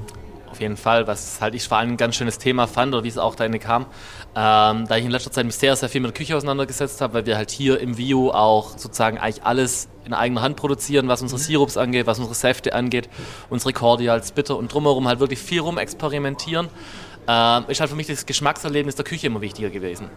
Auf 0.53 0.61
jeden 0.61 0.77
Fall, 0.77 1.07
was 1.07 1.41
halt 1.41 1.55
ich 1.55 1.67
vor 1.67 1.79
allem 1.79 1.93
ein 1.93 1.97
ganz 1.97 2.15
schönes 2.15 2.37
Thema 2.37 2.67
fand 2.67 2.93
oder 2.93 3.03
wie 3.03 3.07
es 3.07 3.17
auch 3.17 3.33
dahin 3.33 3.57
kam, 3.59 3.87
ähm, 4.35 4.85
da 4.87 4.97
ich 4.97 5.03
in 5.03 5.09
letzter 5.09 5.31
Zeit 5.31 5.47
mich 5.47 5.55
sehr, 5.55 5.75
sehr 5.75 5.89
viel 5.89 5.99
mit 5.99 6.09
der 6.11 6.15
Küche 6.15 6.37
auseinandergesetzt 6.37 7.01
habe, 7.01 7.15
weil 7.15 7.25
wir 7.25 7.37
halt 7.37 7.49
hier 7.49 7.79
im 7.79 7.97
Vio 7.97 8.29
auch 8.29 8.77
sozusagen 8.77 9.17
eigentlich 9.17 9.43
alles 9.43 9.87
in 10.05 10.13
eigener 10.13 10.43
Hand 10.43 10.55
produzieren, 10.57 11.07
was 11.07 11.23
unsere 11.23 11.39
Sirups 11.39 11.75
angeht, 11.75 12.05
was 12.05 12.19
unsere 12.19 12.35
Säfte 12.35 12.75
angeht, 12.75 13.09
unsere 13.49 13.73
Cordials, 13.73 14.31
Bitter 14.31 14.55
und 14.55 14.71
drumherum 14.71 15.07
halt 15.07 15.19
wirklich 15.19 15.39
viel 15.39 15.61
rum 15.61 15.79
experimentieren, 15.79 16.67
ähm, 17.27 17.65
ist 17.67 17.79
halt 17.79 17.89
für 17.89 17.95
mich 17.95 18.07
das 18.07 18.25
Geschmackserlebnis 18.25 18.95
der 18.95 19.05
Küche 19.05 19.27
immer 19.27 19.41
wichtiger 19.41 19.69
gewesen. 19.69 20.09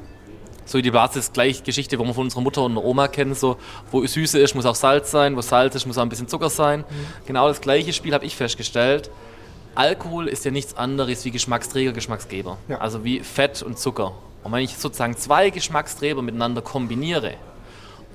So 0.65 0.79
wie 0.79 0.83
die 0.83 0.91
Basis 0.91 1.33
gleich 1.33 1.63
Geschichte, 1.63 1.99
wo 1.99 2.05
man 2.05 2.15
von 2.15 2.25
unserer 2.25 2.41
Mutter 2.41 2.63
und 2.63 2.77
Oma 2.77 3.07
kennt, 3.07 3.39
so 3.39 3.57
wo 3.93 4.05
Süße 4.05 4.39
ist, 4.41 4.55
muss 4.55 4.67
auch 4.67 4.75
Salz 4.75 5.13
sein, 5.13 5.37
wo 5.37 5.41
Salz 5.41 5.77
ist, 5.77 5.87
muss 5.87 5.97
auch 5.97 6.03
ein 6.03 6.09
bisschen 6.09 6.27
Zucker 6.27 6.51
sein. 6.51 6.85
Genau 7.27 7.47
das 7.47 7.61
gleiche 7.61 7.93
Spiel 7.93 8.15
habe 8.15 8.25
ich 8.25 8.35
festgestellt. 8.35 9.11
Alkohol 9.77 10.27
ist 10.27 10.45
ja 10.45 10.51
nichts 10.51 10.77
anderes 10.77 11.25
wie 11.25 11.31
Geschmacksträger, 11.31 11.93
Geschmacksgeber. 11.93 12.59
Ja. 12.69 12.79
Also 12.79 13.05
wie 13.05 13.21
Fett 13.21 13.63
und 13.63 13.79
Zucker. 13.79 14.13
Und 14.43 14.53
wenn 14.53 14.65
ich 14.65 14.77
sozusagen 14.77 15.17
zwei 15.17 15.51
Geschmacksträger 15.51 16.23
miteinander 16.23 16.63
kombiniere, 16.63 17.35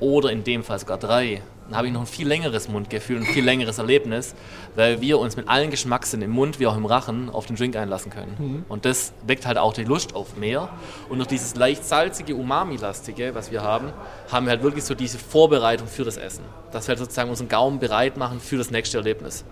oder 0.01 0.32
in 0.32 0.44
dem 0.44 0.63
Fall 0.63 0.80
sogar 0.80 0.98
drei, 0.98 1.42
dann 1.72 1.78
habe 1.78 1.88
ich 1.88 1.94
noch 1.94 2.01
ein 2.01 2.08
viel 2.08 2.28
längeres 2.28 2.68
Mundgefühl 2.68 3.18
und 3.18 3.24
ein 3.24 3.34
viel 3.34 3.46
längeres 3.46 3.78
Erlebnis, 3.78 4.36
weil 4.75 5.00
wir 5.00 5.20
uns 5.20 5.38
mit 5.38 5.48
allen 5.48 5.72
Geschmackssinnen 5.72 6.25
im 6.30 6.36
Mund 6.36 6.60
wie 6.60 6.68
auch 6.68 6.75
im 6.75 6.86
Rachen 6.86 7.30
auf 7.30 7.46
den 7.46 7.56
Drink 7.56 7.78
einlassen 7.78 8.12
können. 8.12 8.66
Und 8.68 8.84
das 8.84 9.13
weckt 9.25 9.46
halt 9.46 9.58
auch 9.58 9.72
die 9.72 9.86
Lust 9.86 10.13
auf 10.13 10.36
mehr. 10.36 10.68
Und 11.08 11.20
durch 11.20 11.30
dieses 11.30 11.56
leicht 11.56 11.86
salzige, 11.86 12.36
umami-lastige, 12.36 13.34
was 13.36 13.51
wir 13.51 13.63
haben, 13.63 13.94
haben 14.30 14.48
wir 14.48 14.51
halt 14.51 14.63
wirklich 14.63 14.84
so 14.84 14.96
diese 14.96 15.18
Vorbereitung 15.18 15.88
für 15.88 16.04
das 16.04 16.18
Essen. 16.18 16.44
Dass 16.74 16.88
wir 16.88 16.90
halt 16.90 17.00
sozusagen 17.00 17.30
unseren 17.30 17.48
Gaumen 17.48 17.80
bereit 17.80 18.18
machen 18.18 18.42
für 18.42 18.58
das 18.58 18.70
nächste 18.70 18.98
Erlebnis. 18.98 19.46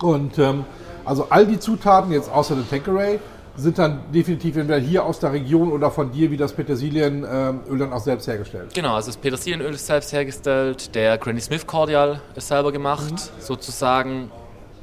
Und 0.00 0.38
ähm, 0.38 0.64
also 1.04 1.26
all 1.28 1.44
die 1.44 1.58
Zutaten, 1.58 2.12
jetzt 2.12 2.30
außer 2.30 2.54
dem 2.54 2.70
Tanqueray, 2.70 3.18
sind 3.56 3.78
dann 3.78 4.00
definitiv 4.12 4.56
entweder 4.56 4.78
hier 4.78 5.04
aus 5.04 5.20
der 5.20 5.32
Region 5.32 5.70
oder 5.70 5.90
von 5.90 6.10
dir 6.10 6.30
wie 6.30 6.36
das 6.36 6.52
Petersilienöl 6.52 7.78
dann 7.78 7.92
auch 7.92 8.00
selbst 8.00 8.26
hergestellt. 8.26 8.74
Genau, 8.74 8.94
also 8.94 9.08
das 9.08 9.16
Petersilienöl 9.16 9.74
ist 9.74 9.86
selbst 9.86 10.12
hergestellt, 10.12 10.94
der 10.94 11.18
Granny 11.18 11.40
Smith 11.40 11.66
Cordial 11.66 12.20
ist 12.34 12.48
selber 12.48 12.72
gemacht, 12.72 13.14
sozusagen, 13.38 14.30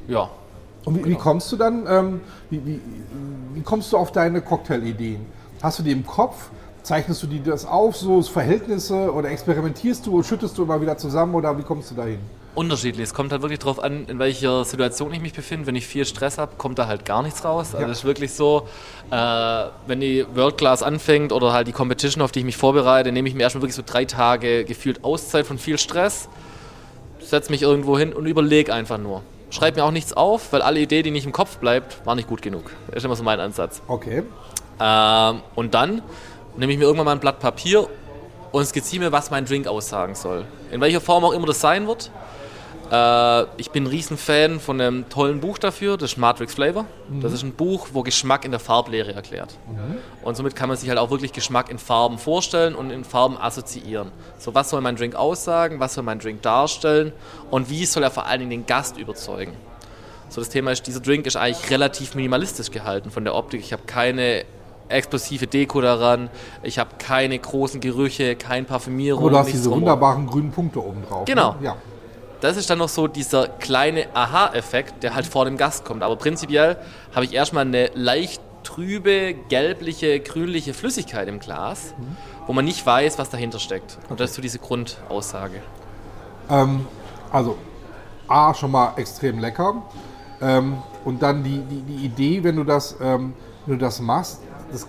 ja. 0.08 0.30
Und 0.84 1.04
wie, 1.04 1.10
wie 1.10 1.14
kommst 1.14 1.52
du 1.52 1.56
dann, 1.56 1.86
ähm, 1.86 2.20
wie, 2.50 2.64
wie, 2.66 2.80
wie 3.54 3.62
kommst 3.62 3.92
du 3.92 3.96
auf 3.98 4.10
deine 4.10 4.40
Cocktailideen? 4.40 5.26
Hast 5.62 5.78
du 5.78 5.82
die 5.82 5.92
im 5.92 6.06
Kopf? 6.06 6.50
Zeichnest 6.82 7.22
du 7.22 7.28
die 7.28 7.40
das 7.40 7.64
auf, 7.64 7.96
so 7.96 8.20
Verhältnisse 8.22 9.12
oder 9.12 9.30
experimentierst 9.30 10.04
du 10.04 10.16
und 10.16 10.26
schüttest 10.26 10.58
du 10.58 10.64
immer 10.64 10.80
wieder 10.80 10.96
zusammen 10.96 11.34
oder 11.36 11.56
wie 11.56 11.62
kommst 11.62 11.92
du 11.92 11.94
dahin? 11.94 12.18
Unterschiedlich. 12.54 13.04
Es 13.04 13.14
kommt 13.14 13.32
halt 13.32 13.40
wirklich 13.40 13.60
darauf 13.60 13.82
an, 13.82 14.04
in 14.08 14.18
welcher 14.18 14.64
Situation 14.66 15.12
ich 15.14 15.20
mich 15.20 15.32
befinde. 15.32 15.66
Wenn 15.66 15.74
ich 15.74 15.86
viel 15.86 16.04
Stress 16.04 16.36
habe, 16.36 16.52
kommt 16.58 16.78
da 16.78 16.86
halt 16.86 17.06
gar 17.06 17.22
nichts 17.22 17.44
raus. 17.44 17.74
Also 17.74 17.86
Ja. 17.86 17.90
es 17.90 17.98
ist 18.00 18.04
wirklich 18.04 18.32
so, 18.32 18.68
äh, 19.10 19.16
wenn 19.86 20.00
die 20.00 20.26
World 20.34 20.58
Class 20.58 20.82
anfängt 20.82 21.32
oder 21.32 21.52
halt 21.54 21.66
die 21.66 21.72
Competition, 21.72 22.22
auf 22.22 22.30
die 22.30 22.40
ich 22.40 22.44
mich 22.44 22.58
vorbereite, 22.58 23.10
nehme 23.10 23.26
ich 23.28 23.34
mir 23.34 23.42
erstmal 23.44 23.62
wirklich 23.62 23.76
so 23.76 23.82
drei 23.86 24.04
Tage 24.04 24.64
gefühlt 24.64 25.02
Auszeit 25.02 25.46
von 25.46 25.56
viel 25.58 25.78
Stress, 25.78 26.28
setze 27.20 27.50
mich 27.50 27.62
irgendwo 27.62 27.98
hin 27.98 28.12
und 28.12 28.26
überlege 28.26 28.72
einfach 28.74 28.98
nur. 28.98 29.22
Schreibe 29.48 29.80
mir 29.80 29.84
auch 29.86 29.90
nichts 29.90 30.12
auf, 30.12 30.52
weil 30.52 30.60
alle 30.60 30.80
Idee, 30.80 31.02
die 31.02 31.10
nicht 31.10 31.24
im 31.24 31.32
Kopf 31.32 31.56
bleibt, 31.58 32.04
war 32.06 32.14
nicht 32.14 32.28
gut 32.28 32.42
genug. 32.42 32.70
Das 32.88 32.96
ist 32.96 33.04
immer 33.04 33.16
so 33.16 33.22
mein 33.22 33.40
Ansatz. 33.40 33.80
Okay. 33.86 34.24
Ähm, 34.80 35.40
und 35.54 35.72
dann 35.74 36.02
nehme 36.56 36.72
ich 36.72 36.78
mir 36.78 36.84
irgendwann 36.84 37.06
mal 37.06 37.12
ein 37.12 37.20
Blatt 37.20 37.38
Papier 37.38 37.86
und 38.50 38.66
skizziere 38.66 39.04
mir, 39.04 39.12
was 39.12 39.30
mein 39.30 39.46
Drink 39.46 39.66
aussagen 39.66 40.14
soll. 40.14 40.44
In 40.70 40.80
welcher 40.82 41.00
Form 41.00 41.24
auch 41.24 41.32
immer 41.32 41.46
das 41.46 41.60
sein 41.60 41.86
wird. 41.86 42.10
Äh, 42.92 43.44
ich 43.56 43.70
bin 43.70 43.84
ein 43.84 43.86
Riesenfan 43.86 44.60
von 44.60 44.78
einem 44.78 45.08
tollen 45.08 45.40
Buch 45.40 45.56
dafür, 45.56 45.96
das 45.96 46.12
ist 46.12 46.18
Matrix 46.18 46.54
Flavor. 46.54 46.84
Das 47.20 47.32
ist 47.32 47.42
ein 47.42 47.52
Buch, 47.52 47.88
wo 47.92 48.02
Geschmack 48.02 48.44
in 48.44 48.50
der 48.50 48.60
Farblehre 48.60 49.14
erklärt. 49.14 49.56
Und 50.22 50.36
somit 50.36 50.54
kann 50.54 50.68
man 50.68 50.76
sich 50.76 50.88
halt 50.90 50.98
auch 50.98 51.10
wirklich 51.10 51.32
Geschmack 51.32 51.70
in 51.70 51.78
Farben 51.78 52.18
vorstellen 52.18 52.74
und 52.74 52.90
in 52.90 53.04
Farben 53.04 53.38
assoziieren. 53.38 54.12
So, 54.38 54.54
was 54.54 54.68
soll 54.70 54.82
mein 54.82 54.96
Drink 54.96 55.14
aussagen, 55.14 55.80
was 55.80 55.94
soll 55.94 56.04
mein 56.04 56.18
Drink 56.18 56.42
darstellen 56.42 57.12
und 57.50 57.70
wie 57.70 57.86
soll 57.86 58.02
er 58.02 58.10
vor 58.10 58.26
allen 58.26 58.40
Dingen 58.40 58.50
den 58.50 58.66
Gast 58.66 58.98
überzeugen. 58.98 59.52
So, 60.28 60.40
das 60.40 60.50
Thema 60.50 60.72
ist, 60.72 60.86
dieser 60.86 61.00
Drink 61.00 61.26
ist 61.26 61.36
eigentlich 61.36 61.70
relativ 61.70 62.14
minimalistisch 62.14 62.70
gehalten 62.70 63.10
von 63.10 63.24
der 63.24 63.34
Optik. 63.34 63.60
Ich 63.60 63.72
habe 63.72 63.82
keine 63.86 64.44
explosive 64.88 65.46
Deko 65.46 65.80
daran, 65.80 66.28
ich 66.62 66.78
habe 66.78 66.90
keine 66.98 67.38
großen 67.38 67.80
Gerüche, 67.80 68.36
kein 68.36 68.66
Parfümierung. 68.66 69.22
Aber 69.22 69.30
du 69.30 69.38
hast 69.38 69.52
diese 69.52 69.70
wunderbaren 69.70 70.26
grünen 70.26 70.50
Punkte 70.50 70.84
oben 70.84 71.02
drauf. 71.08 71.24
Genau. 71.24 71.52
Ne? 71.54 71.66
Ja. 71.66 71.76
Das 72.42 72.56
ist 72.56 72.68
dann 72.68 72.78
noch 72.78 72.88
so 72.88 73.06
dieser 73.06 73.46
kleine 73.46 74.08
Aha-Effekt, 74.14 75.04
der 75.04 75.14
halt 75.14 75.26
vor 75.26 75.44
dem 75.44 75.56
Gast 75.56 75.84
kommt. 75.84 76.02
Aber 76.02 76.16
prinzipiell 76.16 76.76
habe 77.14 77.24
ich 77.24 77.32
erstmal 77.32 77.64
eine 77.64 77.92
leicht 77.94 78.42
trübe, 78.64 79.34
gelbliche, 79.48 80.18
grünliche 80.18 80.74
Flüssigkeit 80.74 81.28
im 81.28 81.38
Glas, 81.38 81.94
wo 82.48 82.52
man 82.52 82.64
nicht 82.64 82.84
weiß, 82.84 83.16
was 83.16 83.30
dahinter 83.30 83.60
steckt. 83.60 83.96
Und 84.08 84.18
das 84.18 84.30
ist 84.30 84.36
so 84.36 84.42
diese 84.42 84.58
Grundaussage. 84.58 85.62
Ähm, 86.50 86.84
also, 87.30 87.56
A, 88.26 88.52
schon 88.54 88.72
mal 88.72 88.94
extrem 88.96 89.38
lecker. 89.38 89.80
Ähm, 90.40 90.78
und 91.04 91.22
dann 91.22 91.44
die, 91.44 91.60
die, 91.60 91.82
die 91.82 92.06
Idee, 92.06 92.42
wenn 92.42 92.56
du 92.56 92.64
das, 92.64 92.96
ähm, 93.00 93.34
wenn 93.66 93.78
du 93.78 93.84
das 93.84 94.00
machst, 94.00 94.40
das, 94.72 94.88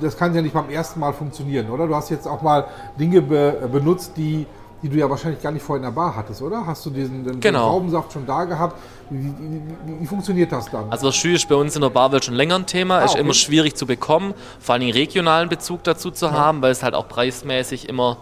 das 0.00 0.16
kann 0.16 0.32
ja 0.36 0.40
nicht 0.40 0.54
beim 0.54 0.70
ersten 0.70 1.00
Mal 1.00 1.12
funktionieren, 1.12 1.68
oder? 1.68 1.88
Du 1.88 1.96
hast 1.96 2.10
jetzt 2.10 2.28
auch 2.28 2.42
mal 2.42 2.68
Dinge 2.96 3.22
be, 3.22 3.68
benutzt, 3.72 4.12
die, 4.16 4.46
die 4.82 4.88
du 4.88 4.96
ja 4.96 5.08
wahrscheinlich 5.08 5.42
gar 5.42 5.52
nicht 5.52 5.62
vorher 5.62 5.84
in 5.84 5.90
der 5.90 5.94
Bar 5.98 6.14
hattest, 6.14 6.42
oder? 6.42 6.66
Hast 6.66 6.84
du 6.84 6.90
diesen 6.90 7.24
den 7.24 7.40
Genau. 7.40 7.70
Traubensaft 7.70 8.12
schon 8.12 8.26
da 8.26 8.44
gehabt? 8.44 8.78
Wie, 9.08 9.32
wie, 9.38 10.00
wie, 10.00 10.06
funktioniert 10.06 10.52
das 10.52 10.70
dann? 10.70 10.90
Also 10.90 11.06
das 11.06 11.16
Schü 11.16 11.34
ist 11.34 11.48
bei 11.48 11.54
uns 11.54 11.74
in 11.76 11.82
der 11.82 11.90
Barwelt 11.90 12.24
schon 12.24 12.34
länger 12.34 12.56
ein 12.56 12.66
Thema, 12.66 12.98
Ah, 12.98 13.04
ist 13.04 13.12
okay. 13.12 13.20
immer 13.20 13.34
schwierig 13.34 13.74
zu 13.74 13.86
bekommen, 13.86 14.34
vor 14.60 14.74
allem 14.74 14.90
regionalen 14.90 15.48
Bezug 15.48 15.82
dazu 15.84 16.10
zu 16.10 16.30
haben, 16.30 16.60
weil 16.62 16.72
es 16.72 16.82
halt 16.82 16.94
auch 16.94 17.08
preismäßig 17.08 17.88
immer 17.88 18.18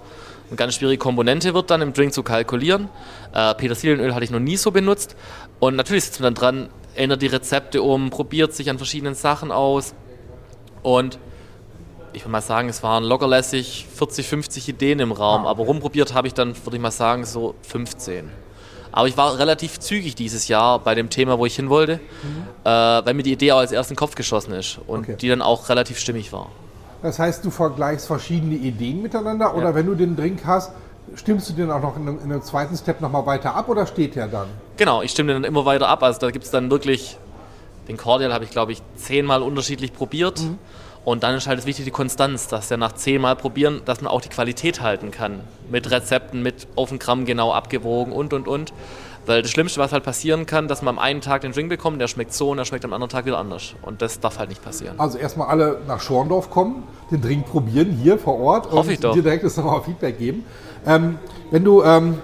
eine 0.49 0.57
ganz 0.57 0.75
schwierige 0.75 0.99
Komponente 0.99 1.55
wird, 1.55 1.71
dann 1.71 1.81
im 1.81 1.93
Drink 1.93 2.13
zu 2.13 2.23
kalkulieren. 2.23 2.89
Äh, 3.33 3.55
Petersilienöl 3.55 4.15
hatte 4.15 4.25
ich 4.25 4.31
noch 4.31 4.41
nie 4.41 4.57
so 4.57 4.71
benutzt. 4.71 5.17
Und 5.59 5.77
natürlich 5.77 6.05
sitzt 6.05 6.21
man 6.21 6.35
dann 6.35 6.41
dran, 6.41 6.69
ändert 6.95 7.23
die 7.23 7.27
Rezepte 7.27 7.83
um, 7.83 8.11
probiert 8.11 8.53
sich 8.53 8.71
an 8.71 8.77
verschiedenen 8.77 9.15
Sachen 9.15 9.51
aus. 9.51 9.95
Und 10.83 11.19
ich 12.15 12.23
würde 12.23 12.33
mal 12.33 12.41
sagen, 12.41 12.69
es 12.69 12.83
waren 12.83 13.05
lockerlässig 13.05 13.87
40, 13.95 14.27
50 14.29 14.69
Ideen 14.69 15.01
im 15.01 15.13
Raum. 15.13 15.47
Ah, 15.47 15.51
Aber 15.51 15.65
rumprobiert 15.65 16.15
habe 16.15 16.27
ich 16.27 16.35
dann, 16.35 16.55
würde 16.65 16.77
ich 16.77 16.83
mal 16.83 16.91
sagen, 16.91 17.25
so 17.25 17.55
15. 17.63 18.31
Aber 18.93 19.09
ich 19.09 19.17
war 19.17 19.39
relativ 19.39 19.81
zügig 19.81 20.15
dieses 20.15 20.47
Jahr 20.49 20.79
bei 20.79 20.95
dem 20.95 21.11
Thema, 21.11 21.39
wo 21.39 21.47
ich 21.47 21.57
hin 21.57 21.69
wollte, 21.69 21.95
äh, 22.65 22.69
weil 22.69 23.15
mir 23.15 23.25
die 23.25 23.33
Idee 23.33 23.51
auch 23.53 23.59
als 23.59 23.73
erst 23.73 23.91
in 23.91 23.95
den 23.95 23.99
Kopf 23.99 24.15
geschossen 24.15 24.53
ist 24.55 24.79
und 24.87 25.01
Okay. 25.01 25.17
die 25.21 25.29
dann 25.29 25.43
auch 25.43 25.69
relativ 25.69 25.99
stimmig 25.99 26.33
war. 26.33 26.49
Das 27.03 27.19
heißt, 27.19 27.45
du 27.45 27.51
vergleichst 27.51 28.07
verschiedene 28.07 28.55
Ideen 28.55 29.03
miteinander 29.03 29.55
oder 29.55 29.71
Ja. 29.71 29.75
wenn 29.75 29.87
du 29.87 29.95
den 29.97 30.15
Drink 30.17 30.43
hast, 30.47 30.71
stimmst 31.17 31.51
du 31.51 31.53
den 31.55 31.71
auch 31.71 31.83
noch 31.83 31.97
in 31.97 32.03
einem, 32.09 32.19
in 32.19 32.33
einem 32.33 32.43
zweiten 32.43 32.77
Step 32.77 33.01
nochmal 33.01 33.27
weiter 33.27 33.55
ab 33.57 33.69
oder 33.69 33.85
steht 33.87 34.15
der 34.15 34.29
dann? 34.29 34.47
Genau, 34.77 35.03
ich 35.03 35.11
stimme 35.11 35.33
den 35.33 35.43
dann 35.43 35.49
immer 35.53 35.65
weiter 35.67 35.89
ab. 35.89 36.03
Also 36.05 36.21
da 36.21 36.31
gibt 36.31 36.45
es 36.45 36.51
dann 36.53 36.71
wirklich, 36.71 37.19
den 37.89 37.97
Cordial 37.97 38.33
habe 38.33 38.45
ich 38.45 38.51
glaube 38.51 38.71
ich 38.73 38.81
zehnmal 38.97 39.43
unterschiedlich 39.43 39.93
probiert. 39.93 40.41
Und 41.05 41.23
dann 41.23 41.35
ist 41.35 41.47
halt 41.47 41.59
das 41.59 41.67
wichtig 41.67 41.85
die 41.85 41.91
Konstanz, 41.91 42.49
dass 42.49 42.69
der 42.69 42.79
nach 42.79 42.93
zehnmal 42.93 43.37
probieren, 43.37 43.83
dass 43.85 44.01
man 44.01 44.11
auch 44.11 44.23
die 44.23 44.31
Qualität 44.31 44.81
halten 44.81 45.11
kann. 45.11 45.41
Mit 45.71 45.91
Rezepten, 45.91 46.43
mit 46.43 46.67
auf 46.77 46.89
den 46.89 46.99
Gramm 46.99 47.27
genau 47.27 47.53
abgewogen 47.53 48.13
und 48.13 48.33
und 48.33 48.49
und. 48.49 48.73
Weil 49.27 49.41
das 49.41 49.51
Schlimmste, 49.51 49.81
was 49.81 49.93
halt 49.93 50.05
passieren 50.05 50.45
kann, 50.45 50.69
dass 50.69 50.83
man 50.83 50.97
am 50.97 50.99
einen 50.99 51.23
Tag 51.23 51.43
den 51.43 51.53
Drink 51.53 51.71
bekommt, 51.71 52.01
der 52.01 52.09
schmeckt 52.09 52.35
so 52.35 52.51
und 52.51 52.59
der 52.59 52.67
schmeckt 52.67 52.85
am 52.85 52.93
anderen 52.93 53.11
Tag 53.11 53.25
wieder 53.25 53.39
anders. 53.39 53.75
Und 53.83 54.03
das 54.03 54.21
darf 54.21 54.39
halt 54.39 54.51
nicht 54.51 54.63
passieren. 54.63 54.99
Also 54.99 55.17
erstmal 55.17 55.49
alle 55.49 55.81
nach 55.87 56.01
Schorndorf 56.01 56.51
kommen, 56.51 56.83
den 57.11 57.23
Drink 57.23 57.47
probieren 57.47 57.91
hier 57.91 58.19
vor 58.19 58.39
Ort 58.39 58.71
Hoffe 58.71 58.91
und 58.91 59.15
dir 59.15 59.23
direkt 59.23 59.45
das 59.45 59.57
nochmal 59.57 59.83
Feedback 59.83 60.19
geben. 60.19 60.45
Ähm, 60.87 61.19
wenn 61.51 61.65
du, 61.65 61.83
ähm, 61.83 62.19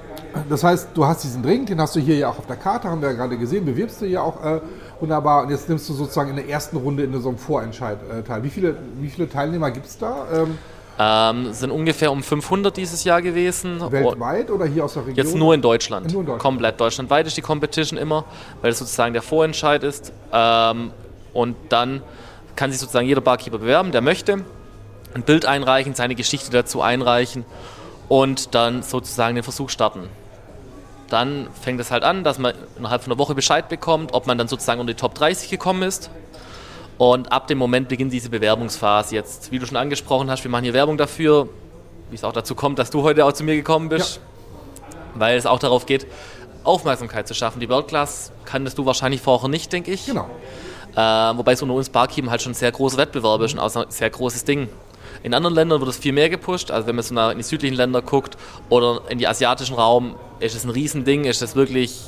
das 0.50 0.62
heißt, 0.62 0.88
du 0.94 1.06
hast 1.06 1.24
diesen 1.24 1.42
Drink, 1.42 1.68
den 1.68 1.80
hast 1.80 1.96
du 1.96 2.00
hier 2.00 2.16
ja 2.16 2.28
auch 2.28 2.38
auf 2.38 2.46
der 2.46 2.56
Karte, 2.56 2.88
haben 2.88 3.00
wir 3.00 3.10
ja 3.10 3.14
gerade 3.14 3.38
gesehen, 3.38 3.64
bewirbst 3.64 4.02
du 4.02 4.06
ja 4.06 4.20
auch 4.20 4.44
äh, 4.44 4.60
wunderbar 5.00 5.44
und 5.44 5.50
jetzt 5.50 5.68
nimmst 5.68 5.88
du 5.88 5.94
sozusagen 5.94 6.30
in 6.30 6.36
der 6.36 6.48
ersten 6.48 6.76
Runde 6.76 7.02
in 7.02 7.20
so 7.20 7.28
einem 7.28 7.38
Vorentscheid 7.38 7.98
äh, 8.10 8.22
teil. 8.22 8.42
Wie 8.42 8.50
viele, 8.50 8.76
wie 9.00 9.08
viele 9.08 9.28
Teilnehmer 9.28 9.70
gibt 9.70 9.86
es 9.86 9.98
da? 9.98 10.26
Ähm, 10.32 10.58
Ähm, 10.98 11.46
es 11.46 11.60
sind 11.60 11.70
ungefähr 11.70 12.12
um 12.12 12.22
500 12.22 12.76
dieses 12.76 13.04
Jahr 13.04 13.22
gewesen. 13.22 13.80
Weltweit 13.90 14.50
oder 14.50 14.66
hier 14.66 14.84
aus 14.84 14.94
der 14.94 15.06
Region? 15.06 15.24
Jetzt 15.24 15.34
nur 15.34 15.54
in 15.54 15.62
Deutschland. 15.62 16.12
Nur 16.12 16.20
in 16.20 16.26
Deutschland. 16.26 16.42
Komplett 16.42 16.78
deutschlandweit 16.78 17.26
ist 17.26 17.36
die 17.38 17.42
Competition 17.42 17.98
immer, 17.98 18.24
weil 18.60 18.70
das 18.70 18.80
sozusagen 18.80 19.14
der 19.14 19.22
Vorentscheid 19.22 19.82
ist. 19.82 20.12
Ähm, 20.30 20.90
und 21.32 21.56
dann 21.70 22.02
kann 22.54 22.70
sich 22.70 22.80
sozusagen 22.80 23.06
jeder 23.06 23.22
Barkeeper 23.22 23.58
bewerben, 23.58 23.92
der 23.92 24.02
möchte, 24.02 24.44
ein 25.14 25.22
Bild 25.22 25.46
einreichen, 25.46 25.94
seine 25.94 26.14
Geschichte 26.14 26.50
dazu 26.50 26.82
einreichen 26.82 27.46
und 28.08 28.54
dann 28.54 28.82
sozusagen 28.82 29.36
den 29.36 29.44
Versuch 29.44 29.70
starten. 29.70 30.08
Dann 31.10 31.48
fängt 31.60 31.80
es 31.80 31.90
halt 31.90 32.02
an, 32.02 32.24
dass 32.24 32.38
man 32.38 32.54
innerhalb 32.78 33.02
von 33.02 33.12
einer 33.12 33.18
Woche 33.18 33.34
Bescheid 33.34 33.68
bekommt, 33.68 34.14
ob 34.14 34.26
man 34.26 34.38
dann 34.38 34.48
sozusagen 34.48 34.80
unter 34.80 34.92
die 34.94 34.98
Top 34.98 35.14
30 35.14 35.50
gekommen 35.50 35.82
ist. 35.82 36.10
Und 36.96 37.32
ab 37.32 37.46
dem 37.46 37.58
Moment 37.58 37.88
beginnt 37.88 38.12
diese 38.12 38.30
Bewerbungsphase 38.30 39.14
jetzt. 39.14 39.52
Wie 39.52 39.58
du 39.58 39.66
schon 39.66 39.76
angesprochen 39.76 40.30
hast, 40.30 40.44
wir 40.44 40.50
machen 40.50 40.64
hier 40.64 40.74
Werbung 40.74 40.96
dafür, 40.96 41.48
wie 42.10 42.14
es 42.14 42.24
auch 42.24 42.32
dazu 42.32 42.54
kommt, 42.54 42.78
dass 42.78 42.90
du 42.90 43.02
heute 43.02 43.24
auch 43.24 43.32
zu 43.32 43.44
mir 43.44 43.56
gekommen 43.56 43.88
bist 43.88 44.20
weil 45.14 45.36
es 45.36 45.46
auch 45.46 45.58
darauf 45.58 45.86
geht, 45.86 46.06
Aufmerksamkeit 46.64 47.26
zu 47.26 47.34
schaffen. 47.34 47.60
Die 47.60 47.68
World 47.68 47.88
Class 47.88 48.32
kanntest 48.44 48.78
du 48.78 48.86
wahrscheinlich 48.86 49.20
vorher 49.20 49.48
nicht, 49.48 49.72
denke 49.72 49.92
ich. 49.92 50.06
Genau. 50.06 50.28
Äh, 50.94 50.98
wobei 50.98 51.52
es 51.52 51.62
unter 51.62 51.74
uns 51.74 51.88
Barkeepern 51.88 52.30
halt 52.30 52.42
schon 52.42 52.52
ein 52.52 52.56
sehr 52.56 52.72
großer 52.72 52.98
Wettbewerb 52.98 53.40
ist 53.42 53.54
und 53.54 53.60
auch 53.60 53.74
ein 53.74 53.90
sehr 53.90 54.10
großes 54.10 54.44
Ding. 54.44 54.68
In 55.22 55.34
anderen 55.34 55.54
Ländern 55.54 55.80
wird 55.80 55.90
es 55.90 55.98
viel 55.98 56.12
mehr 56.12 56.30
gepusht. 56.30 56.70
Also 56.70 56.86
wenn 56.86 56.96
man 56.96 57.04
so 57.04 57.14
in 57.30 57.38
die 57.38 57.44
südlichen 57.44 57.76
Länder 57.76 58.02
guckt 58.02 58.36
oder 58.68 59.02
in 59.08 59.18
die 59.18 59.28
asiatischen 59.28 59.74
Raum, 59.74 60.16
ist 60.40 60.54
es 60.54 60.64
ein 60.64 60.70
Riesending, 60.70 61.24
ist 61.24 61.42
es 61.42 61.54
wirklich 61.54 62.00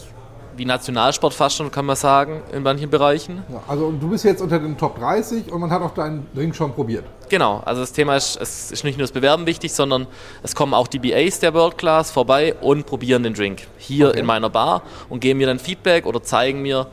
wie 0.56 0.64
Nationalsport 0.64 1.32
fast 1.32 1.56
schon, 1.56 1.70
kann 1.70 1.86
man 1.86 1.96
sagen, 1.96 2.42
in 2.52 2.62
manchen 2.62 2.90
Bereichen. 2.90 3.42
Ja, 3.50 3.62
also 3.66 3.90
du 3.90 4.08
bist 4.10 4.24
jetzt 4.24 4.42
unter 4.42 4.58
den 4.58 4.76
Top 4.76 4.98
30 4.98 5.50
und 5.50 5.60
man 5.60 5.70
hat 5.70 5.80
auch 5.82 5.94
deinen 5.94 6.26
Drink 6.34 6.54
schon 6.54 6.74
probiert. 6.74 7.04
Genau, 7.30 7.62
also 7.64 7.80
das 7.80 7.92
Thema 7.92 8.16
ist, 8.16 8.36
es 8.40 8.70
ist 8.70 8.84
nicht 8.84 8.98
nur 8.98 9.04
das 9.04 9.12
Bewerben 9.12 9.46
wichtig, 9.46 9.72
sondern 9.72 10.06
es 10.42 10.54
kommen 10.54 10.74
auch 10.74 10.88
die 10.88 10.98
BAs 10.98 11.40
der 11.40 11.54
World 11.54 11.78
Class 11.78 12.10
vorbei 12.10 12.54
und 12.60 12.84
probieren 12.84 13.22
den 13.22 13.32
Drink 13.34 13.62
hier 13.78 14.08
Okay. 14.08 14.20
in 14.20 14.26
meiner 14.26 14.50
Bar 14.50 14.82
und 15.08 15.20
geben 15.20 15.38
mir 15.38 15.46
dann 15.46 15.58
Feedback 15.58 16.04
oder 16.04 16.22
zeigen 16.22 16.60
mir, 16.60 16.86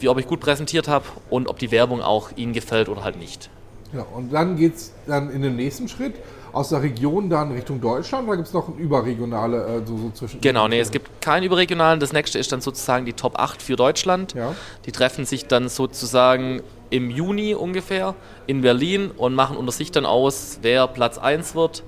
wie 0.00 0.08
ob 0.08 0.18
ich 0.18 0.26
gut 0.26 0.40
präsentiert 0.40 0.88
habe 0.88 1.04
und 1.30 1.48
ob 1.48 1.60
die 1.60 1.70
Werbung 1.70 2.02
auch 2.02 2.30
ihnen 2.34 2.52
gefällt 2.52 2.88
oder 2.88 3.04
halt 3.04 3.18
nicht. 3.18 3.50
Ja, 3.92 4.06
und 4.14 4.32
dann 4.32 4.56
geht 4.56 4.76
es 4.76 4.92
dann 5.06 5.30
in 5.30 5.42
den 5.42 5.56
nächsten 5.56 5.88
Schritt 5.88 6.14
aus 6.52 6.70
der 6.70 6.82
Region 6.82 7.28
dann 7.28 7.52
Richtung 7.52 7.80
Deutschland 7.80 8.26
oder 8.26 8.36
gibt 8.36 8.48
es 8.48 8.54
noch 8.54 8.68
ein 8.68 8.76
überregionale 8.78 9.82
äh, 9.82 9.86
so, 9.86 9.96
so 9.98 10.10
zwischen? 10.10 10.40
Genau, 10.40 10.68
nee, 10.68 10.80
es 10.80 10.90
gibt 10.90 11.20
keinen 11.20 11.42
überregionalen. 11.42 12.00
Das 12.00 12.12
nächste 12.12 12.38
ist 12.38 12.50
dann 12.50 12.60
sozusagen 12.60 13.04
die 13.04 13.12
Top 13.12 13.38
8 13.38 13.60
für 13.60 13.76
Deutschland. 13.76 14.34
Ja. 14.34 14.54
Die 14.86 14.92
treffen 14.92 15.26
sich 15.26 15.46
dann 15.46 15.68
sozusagen 15.68 16.62
im 16.88 17.10
Juni 17.10 17.54
ungefähr 17.54 18.14
in 18.46 18.62
Berlin 18.62 19.10
und 19.16 19.34
machen 19.34 19.56
unter 19.56 19.72
sich 19.72 19.90
dann 19.90 20.06
aus, 20.06 20.60
wer 20.62 20.86
Platz 20.86 21.18
1 21.18 21.54
wird 21.54 21.82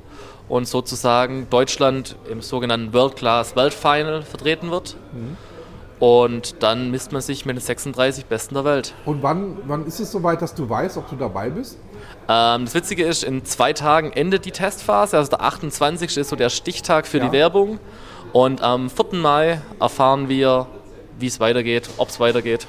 und 0.49 0.67
sozusagen 0.67 1.49
Deutschland 1.51 2.17
im 2.31 2.43
sogenannten 2.43 2.93
World 2.93 3.17
Class 3.17 3.55
Weltfinal 3.57 4.23
vertreten 4.23 4.71
wird. 4.71 4.97
Und 6.01 6.63
dann 6.63 6.91
misst 6.91 7.13
man 7.13 7.21
sich 7.23 7.45
mit 7.45 7.57
den 7.57 7.61
36 7.61 8.27
Besten 8.27 8.55
der 8.55 8.65
Welt. 8.65 8.95
Und 9.05 9.23
wann, 9.23 9.59
wann 9.67 9.85
ist 9.87 9.99
es 9.99 10.13
soweit, 10.13 10.41
dass 10.43 10.55
du 10.55 10.69
weißt, 10.69 10.97
ob 10.97 11.11
du 11.11 11.17
dabei 11.17 11.51
bist? 11.51 11.79
Ähm, 12.29 12.65
das 12.65 12.75
Witzige 12.75 13.05
ist, 13.05 13.25
in 13.25 13.45
zwei 13.45 13.73
Tagen 13.73 14.13
endet 14.13 14.45
die 14.45 14.51
Testphase. 14.51 15.17
Also 15.17 15.31
der 15.31 15.43
28. 15.43 16.17
ist 16.17 16.29
so 16.29 16.37
der 16.37 16.51
Stichtag 16.51 17.07
für 17.07 17.19
Ja. 17.19 17.27
die 17.27 17.33
Werbung. 17.33 17.79
Und 18.33 18.63
am 18.63 18.91
4. 18.91 19.19
Mai 19.19 19.61
erfahren 19.81 20.29
wir, 20.29 20.67
wie 21.19 21.27
es 21.27 21.41
weitergeht, 21.41 21.89
ob 21.97 22.09
es 22.11 22.21
weitergeht. 22.21 22.67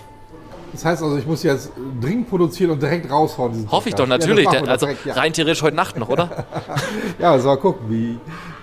Das 0.71 0.85
heißt 0.85 1.01
also, 1.03 1.17
ich 1.17 1.25
muss 1.25 1.43
jetzt 1.43 1.71
dringend 1.99 2.29
produzieren 2.29 2.71
und 2.71 2.81
direkt 2.81 3.11
raushauen. 3.11 3.67
Hoffe 3.71 3.89
ich 3.89 3.95
doch 3.95 4.07
natürlich. 4.07 4.45
Ja, 4.51 4.61
also 4.63 4.85
direkt, 4.85 5.05
ja. 5.05 5.13
rein 5.15 5.33
theoretisch 5.33 5.63
heute 5.63 5.75
Nacht 5.75 5.97
noch, 5.97 6.09
oder? 6.09 6.45
Ja, 7.19 7.31
also 7.31 7.47
mal 7.47 7.57
gucken, 7.57 7.89
wie 7.89 8.19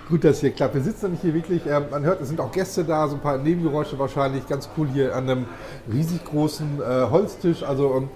gut 0.08 0.22
das 0.22 0.40
hier 0.40 0.52
klappt. 0.52 0.74
Wir 0.76 0.82
sitzen 0.82 1.10
nicht 1.10 1.22
hier 1.22 1.34
wirklich, 1.34 1.66
ähm, 1.66 1.86
man 1.90 2.04
hört, 2.04 2.20
es 2.20 2.28
sind 2.28 2.40
auch 2.40 2.52
Gäste 2.52 2.84
da, 2.84 3.08
so 3.08 3.16
ein 3.16 3.20
paar 3.20 3.38
Nebengeräusche 3.38 3.98
wahrscheinlich, 3.98 4.46
ganz 4.46 4.68
cool 4.78 4.88
hier 4.92 5.16
an 5.16 5.28
einem 5.28 5.46
riesig 5.92 6.24
großen 6.24 6.80
äh, 6.80 7.10
Holztisch. 7.10 7.64
Also 7.64 7.96
ähm, 7.96 8.04
äh, 8.04 8.08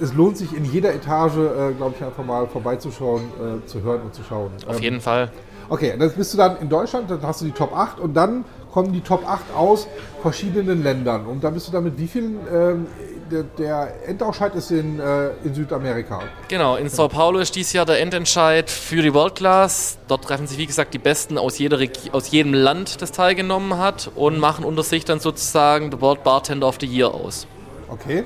es 0.00 0.12
lohnt 0.14 0.36
sich 0.36 0.52
in 0.52 0.64
jeder 0.64 0.92
Etage, 0.94 1.36
äh, 1.36 1.72
glaube 1.74 1.94
ich, 1.98 2.04
einfach 2.04 2.24
mal 2.24 2.46
vorbeizuschauen, 2.46 3.22
äh, 3.22 3.66
zu 3.66 3.82
hören 3.82 4.02
und 4.02 4.14
zu 4.14 4.22
schauen. 4.28 4.50
Auf 4.66 4.76
Ähm, 4.76 4.82
jeden 4.82 5.00
Fall. 5.00 5.30
Okay, 5.68 5.94
dann 5.98 6.10
bist 6.12 6.34
du 6.34 6.38
dann 6.38 6.58
in 6.60 6.68
Deutschland, 6.68 7.10
dann 7.10 7.22
hast 7.22 7.40
du 7.40 7.46
die 7.46 7.52
Top 7.52 7.74
8 7.74 7.98
und 7.98 8.14
dann 8.14 8.44
kommen 8.72 8.92
die 8.92 9.00
Top 9.00 9.26
8 9.26 9.44
aus 9.56 9.86
verschiedenen 10.20 10.82
Ländern. 10.82 11.26
Und 11.26 11.42
da 11.44 11.50
bist 11.50 11.68
du 11.68 11.72
damit 11.72 11.96
wie 11.96 12.08
vielen? 12.08 12.38
Ähm, 12.52 12.86
der, 13.30 13.42
der 13.44 14.08
Endausscheid 14.08 14.54
ist 14.54 14.70
in, 14.70 15.00
äh, 15.00 15.30
in 15.44 15.54
Südamerika. 15.54 16.20
Genau, 16.48 16.76
in 16.76 16.88
Sao 16.90 17.08
Paulo 17.08 17.38
ist 17.38 17.56
dieses 17.56 17.72
Jahr 17.72 17.86
der 17.86 18.00
Endentscheid 18.00 18.68
für 18.68 19.00
die 19.00 19.14
World 19.14 19.36
Class. 19.36 19.96
Dort 20.08 20.24
treffen 20.24 20.46
sich, 20.46 20.58
wie 20.58 20.66
gesagt, 20.66 20.92
die 20.92 20.98
Besten 20.98 21.38
aus, 21.38 21.58
jeder, 21.58 21.78
aus 22.12 22.30
jedem 22.30 22.52
Land, 22.52 23.00
das 23.00 23.12
teilgenommen 23.12 23.78
hat, 23.78 24.10
und 24.14 24.38
machen 24.38 24.64
unter 24.64 24.82
sich 24.82 25.04
dann 25.04 25.20
sozusagen 25.20 25.90
The 25.90 26.00
World 26.00 26.22
Bartender 26.22 26.68
of 26.68 26.76
the 26.80 26.86
Year 26.86 27.12
aus. 27.12 27.46
Okay. 27.88 28.24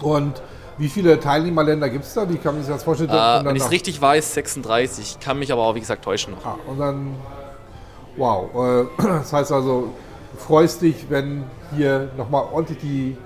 Und 0.00 0.40
wie 0.78 0.88
viele 0.88 1.18
Teilnehmerländer 1.18 1.88
gibt 1.88 2.04
es 2.04 2.14
da? 2.14 2.28
Wie 2.28 2.36
kann 2.36 2.54
man 2.54 2.64
sich 2.64 2.72
das 2.72 2.84
vorstellen? 2.84 3.10
Äh, 3.10 3.44
wenn 3.44 3.56
ich 3.56 3.62
es 3.62 3.70
richtig 3.70 4.00
weiß, 4.00 4.34
36. 4.34 5.18
Kann 5.20 5.38
mich 5.38 5.52
aber 5.52 5.62
auch, 5.62 5.74
wie 5.74 5.80
gesagt, 5.80 6.04
täuschen 6.04 6.34
noch. 6.34 6.44
Ah, 6.44 6.58
und 6.66 6.78
dann, 6.78 7.14
wow. 8.16 8.50
Äh, 8.54 9.02
das 9.02 9.32
heißt 9.32 9.52
also, 9.52 9.88
du 10.32 10.38
freust 10.38 10.82
dich, 10.82 11.06
wenn 11.08 11.44
hier 11.74 12.10
nochmal 12.16 12.44
ordentlich 12.52 12.78
die 12.78 13.16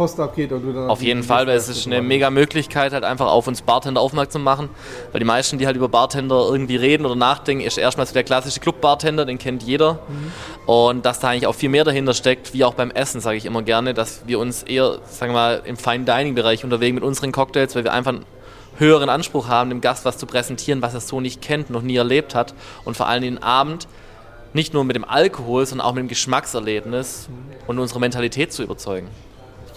Post 0.00 0.18
abgeht 0.18 0.50
und 0.50 0.62
du 0.62 0.72
dann. 0.72 0.88
Auf 0.88 1.02
jeden 1.02 1.22
Fall, 1.22 1.46
weil 1.46 1.58
es 1.58 1.68
ist 1.68 1.86
eine 1.86 2.00
mega 2.00 2.30
Möglichkeit, 2.30 2.94
halt 2.94 3.04
einfach 3.04 3.26
auf 3.26 3.46
uns 3.46 3.60
Bartender 3.60 4.00
aufmerksam 4.00 4.42
machen. 4.42 4.70
Weil 5.12 5.18
die 5.18 5.26
meisten, 5.26 5.58
die 5.58 5.66
halt 5.66 5.76
über 5.76 5.90
Bartender 5.90 6.48
irgendwie 6.50 6.76
reden 6.76 7.04
oder 7.04 7.16
nachdenken, 7.16 7.62
ist 7.62 7.76
erstmal 7.76 8.06
so 8.06 8.14
der 8.14 8.24
klassische 8.24 8.60
Club-Bartender, 8.60 9.26
den 9.26 9.36
kennt 9.36 9.62
jeder. 9.62 9.94
Mhm. 10.08 10.32
Und 10.64 11.04
dass 11.04 11.20
da 11.20 11.28
eigentlich 11.28 11.46
auch 11.46 11.54
viel 11.54 11.68
mehr 11.68 11.84
dahinter 11.84 12.14
steckt, 12.14 12.54
wie 12.54 12.64
auch 12.64 12.72
beim 12.72 12.90
Essen, 12.90 13.20
sage 13.20 13.36
ich 13.36 13.44
immer 13.44 13.60
gerne, 13.60 13.92
dass 13.92 14.22
wir 14.26 14.38
uns 14.38 14.62
eher, 14.62 15.00
sagen 15.04 15.32
wir 15.32 15.38
mal, 15.38 15.62
im 15.66 15.76
Fine 15.76 16.06
Dining-Bereich 16.06 16.64
unterwegs 16.64 16.94
mit 16.94 17.04
unseren 17.04 17.30
Cocktails, 17.30 17.74
weil 17.74 17.84
wir 17.84 17.92
einfach 17.92 18.12
einen 18.12 18.24
höheren 18.78 19.10
Anspruch 19.10 19.48
haben, 19.48 19.68
dem 19.68 19.82
Gast 19.82 20.06
was 20.06 20.16
zu 20.16 20.24
präsentieren, 20.24 20.80
was 20.80 20.94
er 20.94 21.00
so 21.00 21.20
nicht 21.20 21.42
kennt, 21.42 21.68
noch 21.68 21.82
nie 21.82 21.96
erlebt 21.96 22.34
hat. 22.34 22.54
Und 22.86 22.96
vor 22.96 23.06
allem 23.06 23.22
den 23.22 23.42
Abend 23.42 23.86
nicht 24.54 24.72
nur 24.72 24.84
mit 24.84 24.96
dem 24.96 25.04
Alkohol, 25.04 25.66
sondern 25.66 25.86
auch 25.86 25.92
mit 25.92 26.04
dem 26.04 26.08
Geschmackserlebnis 26.08 27.28
und 27.66 27.78
unserer 27.78 27.98
Mentalität 27.98 28.50
zu 28.50 28.62
überzeugen. 28.62 29.08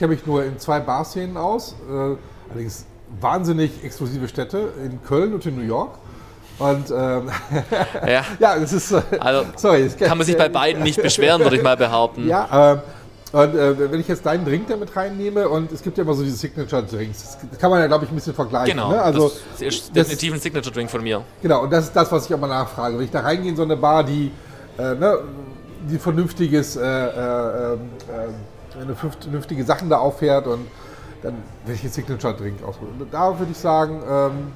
Ich 0.04 0.06
kenne 0.06 0.16
mich 0.16 0.26
nur 0.26 0.44
in 0.44 0.60
zwei 0.60 0.82
Barszenen 0.82 1.38
aus, 1.38 1.78
äh, 1.90 2.18
allerdings 2.50 2.84
wahnsinnig 3.22 3.86
exklusive 3.86 4.28
Städte 4.28 4.74
in 4.84 5.02
Köln 5.02 5.34
und 5.34 5.46
in 5.46 5.56
New 5.56 5.64
York. 5.64 5.92
Und 6.60 6.92
ähm, 6.92 7.30
ja. 8.06 8.26
ja, 8.38 8.60
das 8.60 8.74
ist. 8.74 8.92
Äh, 8.92 9.02
also, 9.22 9.46
sorry, 9.56 9.86
das 9.86 9.96
kann 9.96 10.18
man 10.18 10.28
sich 10.28 10.36
bei 10.36 10.50
beiden 10.50 10.84
nicht 10.84 11.02
beschweren, 11.02 11.42
würde 11.42 11.56
ich 11.56 11.64
mal 11.64 11.78
behaupten. 11.78 12.28
Ja, 12.28 12.74
äh, 12.74 12.78
und 13.32 13.56
äh, 13.56 13.92
wenn 13.94 13.98
ich 14.02 14.10
jetzt 14.10 14.26
deinen 14.26 14.44
Drink 14.44 14.68
damit 14.68 14.94
reinnehme 14.94 15.48
und 15.48 15.72
es 15.72 15.82
gibt 15.82 15.98
ja 15.98 16.04
immer 16.04 16.16
so 16.16 16.24
diese 16.24 16.36
Signature-Drinks, 16.36 17.38
das 17.50 17.58
kann 17.58 17.72
man 17.72 17.80
ja, 17.80 17.88
glaube 17.88 18.04
ich, 18.04 18.12
ein 18.12 18.16
bisschen 18.16 18.34
vergleichen. 18.34 18.76
Genau, 18.76 18.92
ne? 18.92 19.02
also, 19.02 19.32
das 19.54 19.62
ist 19.62 19.96
definitiv 19.96 20.34
ein 20.34 20.42
Signature-Drink 20.42 20.92
von 20.92 21.02
mir. 21.02 21.24
Genau, 21.42 21.64
und 21.64 21.72
das 21.72 21.86
ist 21.86 21.96
das, 21.96 22.12
was 22.12 22.26
ich 22.26 22.34
auch 22.34 22.40
mal 22.40 22.48
nachfrage. 22.48 22.98
Wenn 22.98 23.06
ich 23.06 23.12
da 23.12 23.22
reingehe 23.22 23.52
in 23.52 23.56
so 23.56 23.64
eine 23.64 23.78
Bar, 23.78 24.04
die, 24.04 24.34
äh, 24.78 24.96
ne, 24.96 25.20
die 25.90 25.98
vernünftiges 25.98 26.76
äh, 26.76 27.78
ähm, 28.76 28.84
eine 28.84 28.96
vernünftige 28.96 29.64
Sachen 29.64 29.90
da 29.90 29.98
auffährt 29.98 30.48
und 30.48 30.68
dann 31.22 31.36
werde 31.66 31.76
ich 31.76 31.84
jetzt 31.84 31.96
Signature 31.96 32.36
Drink 32.36 32.64
ausholen. 32.64 32.94
Da 33.12 33.40
würde 33.40 33.52
ich 33.52 33.58
sagen, 33.58 34.02
ähm, 34.08 34.52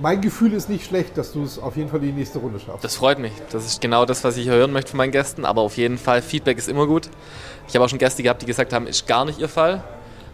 mein 0.00 0.20
Gefühl 0.20 0.52
ist 0.52 0.68
nicht 0.68 0.84
schlecht, 0.86 1.16
dass 1.16 1.32
du 1.32 1.42
es 1.42 1.58
auf 1.58 1.76
jeden 1.76 1.88
Fall 1.88 2.00
in 2.00 2.06
die 2.06 2.12
nächste 2.12 2.38
Runde 2.38 2.60
schaffst. 2.60 2.84
Das 2.84 2.96
freut 2.96 3.18
mich. 3.18 3.32
Das 3.50 3.64
ist 3.64 3.80
genau 3.80 4.04
das, 4.04 4.22
was 4.24 4.36
ich 4.36 4.48
hören 4.48 4.72
möchte 4.72 4.90
von 4.90 4.98
meinen 4.98 5.10
Gästen. 5.10 5.44
Aber 5.44 5.62
auf 5.62 5.76
jeden 5.76 5.98
Fall, 5.98 6.22
Feedback 6.22 6.58
ist 6.58 6.68
immer 6.68 6.86
gut. 6.86 7.08
Ich 7.66 7.74
habe 7.74 7.84
auch 7.84 7.88
schon 7.88 7.98
Gäste 7.98 8.22
gehabt, 8.22 8.42
die 8.42 8.46
gesagt 8.46 8.72
haben, 8.72 8.86
ist 8.86 9.06
gar 9.06 9.24
nicht 9.24 9.38
ihr 9.38 9.48
Fall. 9.48 9.82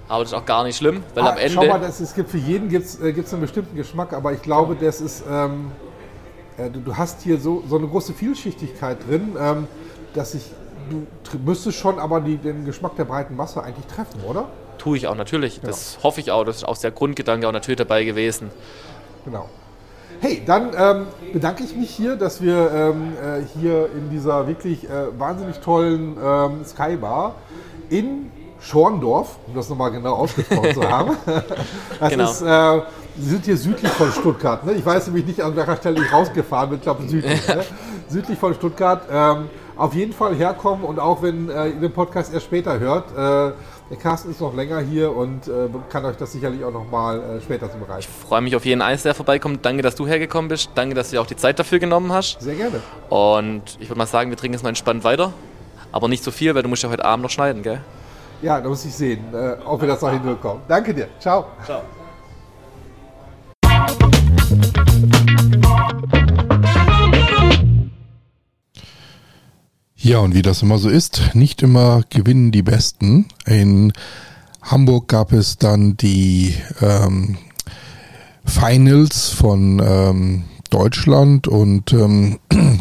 Aber 0.09 0.25
das 0.25 0.33
ist 0.33 0.38
auch 0.38 0.45
gar 0.45 0.64
nicht 0.64 0.76
schlimm, 0.76 1.02
weil 1.14 1.25
ah, 1.25 1.31
am 1.31 1.38
Ende. 1.38 1.55
Schau 1.55 1.67
mal, 1.67 1.81
das, 1.81 2.00
es 2.00 2.14
gibt 2.14 2.31
für 2.31 2.38
jeden 2.38 2.69
gibt's, 2.69 3.00
äh, 3.00 3.12
gibt's 3.12 3.33
einen 3.33 3.41
bestimmten 3.41 3.76
Geschmack, 3.76 4.12
aber 4.12 4.33
ich 4.33 4.43
glaube, 4.43 4.76
das 4.79 5.00
ist. 5.00 5.25
Ähm, 5.31 5.71
äh, 6.59 6.69
du, 6.69 6.81
du, 6.81 6.97
hast 6.97 7.23
hier 7.23 7.38
so, 7.38 7.62
so 7.67 7.79
eine 7.79 7.87
große 7.87 8.12
Vielschichtigkeit 8.12 8.99
drin, 9.09 9.37
ähm, 9.38 9.69
dass 10.12 10.35
ich 10.35 10.43
du 10.90 11.38
müsstest 11.44 11.78
schon 11.78 11.98
aber 11.98 12.20
die, 12.20 12.36
den 12.36 12.64
Geschmack 12.64 12.96
der 12.96 13.04
breiten 13.04 13.36
Masse 13.36 13.62
eigentlich 13.62 13.86
treffen, 13.86 14.20
oder? 14.28 14.48
Tue 14.78 14.96
ich 14.96 15.06
auch, 15.06 15.14
natürlich. 15.14 15.56
Ja. 15.56 15.68
Das 15.68 15.98
hoffe 16.02 16.20
ich 16.20 16.30
auch. 16.30 16.44
Das 16.44 16.56
ist 16.56 16.64
auch 16.64 16.76
der 16.76 16.90
Grundgedanke 16.90 17.46
auch 17.46 17.52
natürlich 17.52 17.78
dabei 17.78 18.04
gewesen. 18.04 18.50
Genau. 19.24 19.48
Hey, 20.20 20.42
dann 20.44 20.71
ähm, 20.76 21.06
bedanke 21.32 21.64
ich 21.64 21.75
mich 21.75 21.90
hier, 21.90 22.16
dass 22.16 22.40
wir 22.40 22.71
ähm, 22.73 23.12
äh, 23.16 23.42
hier 23.58 23.88
in 23.92 24.10
dieser 24.10 24.47
wirklich 24.47 24.88
äh, 24.88 25.18
wahnsinnig 25.18 25.58
tollen 25.58 26.16
ähm, 26.23 26.64
Skybar 26.64 27.34
in 27.90 28.30
Schorndorf, 28.60 29.36
um 29.47 29.54
das 29.54 29.68
nochmal 29.68 29.90
genau 29.90 30.14
ausgesprochen 30.14 30.75
zu 30.75 30.88
haben. 30.88 31.16
Das 32.00 32.10
genau. 32.10 32.30
ist, 32.30 32.42
äh, 32.42 32.80
Sie 33.16 33.28
sind 33.28 33.45
hier 33.45 33.56
südlich 33.56 33.90
von 33.92 34.10
Stuttgart. 34.10 34.64
Ne? 34.64 34.73
Ich 34.73 34.86
weiß 34.86 35.08
nämlich 35.08 35.26
nicht, 35.26 35.42
an 35.42 35.54
welcher 35.54 35.76
Stelle 35.76 36.02
ich 36.02 36.12
rausgefahren 36.12 36.71
bin. 36.71 36.78
Ich 36.78 36.82
glaube, 36.82 37.06
südlich. 37.06 37.47
Ne? 37.47 37.64
Südlich 38.08 38.38
von 38.38 38.54
Stuttgart. 38.54 39.02
Ähm, 39.10 39.50
auf 39.76 39.95
jeden 39.95 40.13
Fall 40.13 40.35
herkommen 40.35 40.85
und 40.85 40.99
auch 40.99 41.23
wenn 41.23 41.49
äh, 41.49 41.69
ihr 41.69 41.80
den 41.80 41.93
Podcast 41.93 42.32
erst 42.32 42.47
später 42.47 42.78
hört, 42.78 43.11
äh, 43.13 43.52
der 43.91 43.99
Carsten 44.00 44.30
ist 44.30 44.41
noch 44.41 44.54
länger 44.54 44.80
hier 44.80 45.15
und 45.15 45.49
äh, 45.49 45.69
kann 45.91 46.04
euch 46.04 46.17
das 46.17 46.32
sicherlich 46.32 46.65
auch 46.65 46.73
noch 46.73 46.91
mal 46.91 47.21
äh, 47.21 47.41
später 47.41 47.71
zum 47.71 47.80
Bereich. 47.80 48.06
Ich 48.06 48.08
freue 48.08 48.41
mich 48.41 48.56
auf 48.56 48.65
jeden 48.65 48.80
Eis, 48.80 49.02
der 49.02 49.15
vorbeikommt. 49.15 49.65
Danke, 49.65 49.82
dass 49.82 49.95
du 49.95 50.06
hergekommen 50.06 50.49
bist. 50.49 50.71
Danke, 50.75 50.95
dass 50.95 51.11
du 51.11 51.17
dir 51.17 51.21
auch 51.21 51.26
die 51.26 51.37
Zeit 51.37 51.58
dafür 51.58 51.78
genommen 51.78 52.13
hast. 52.13 52.41
Sehr 52.41 52.54
gerne. 52.54 52.80
Und 53.11 53.76
ich 53.80 53.89
würde 53.89 53.99
mal 53.99 54.06
sagen, 54.06 54.30
wir 54.30 54.37
trinken 54.37 54.54
jetzt 54.54 54.63
mal 54.63 54.71
entspannt 54.71 55.04
weiter. 55.04 55.32
Aber 55.93 56.08
nicht 56.08 56.25
so 56.25 56.30
viel, 56.30 56.54
weil 56.54 56.63
du 56.63 56.71
musst 56.71 56.82
ja 56.82 56.89
heute 56.89 57.04
Abend 57.04 57.23
noch 57.23 57.30
schneiden, 57.30 57.63
gell? 57.63 57.80
Ja, 58.41 58.61
da 58.61 58.69
muss 58.69 58.85
ich 58.85 58.95
sehen, 58.95 59.25
äh, 59.35 59.56
ob 59.65 59.80
wir 59.80 59.89
das 59.89 60.00
noch 60.00 60.11
hinbekommen. 60.11 60.63
Danke 60.67 60.95
dir. 60.95 61.08
Ciao. 61.21 61.47
Ciao. 61.65 61.82
Ja, 70.04 70.19
und 70.19 70.34
wie 70.34 70.43
das 70.43 70.62
immer 70.62 70.78
so 70.78 70.88
ist, 70.88 71.30
nicht 71.34 71.62
immer 71.62 72.02
gewinnen 72.10 72.50
die 72.50 72.65
Besten. 72.65 73.26
In 73.47 73.93
Hamburg 74.60 75.06
gab 75.06 75.30
es 75.30 75.58
dann 75.58 75.97
die 75.97 76.56
ähm, 76.80 77.38
Finals 78.45 79.28
von 79.28 79.80
ähm, 79.80 80.43
Deutschland 80.71 81.47
und 81.47 81.93
ähm, 81.93 82.41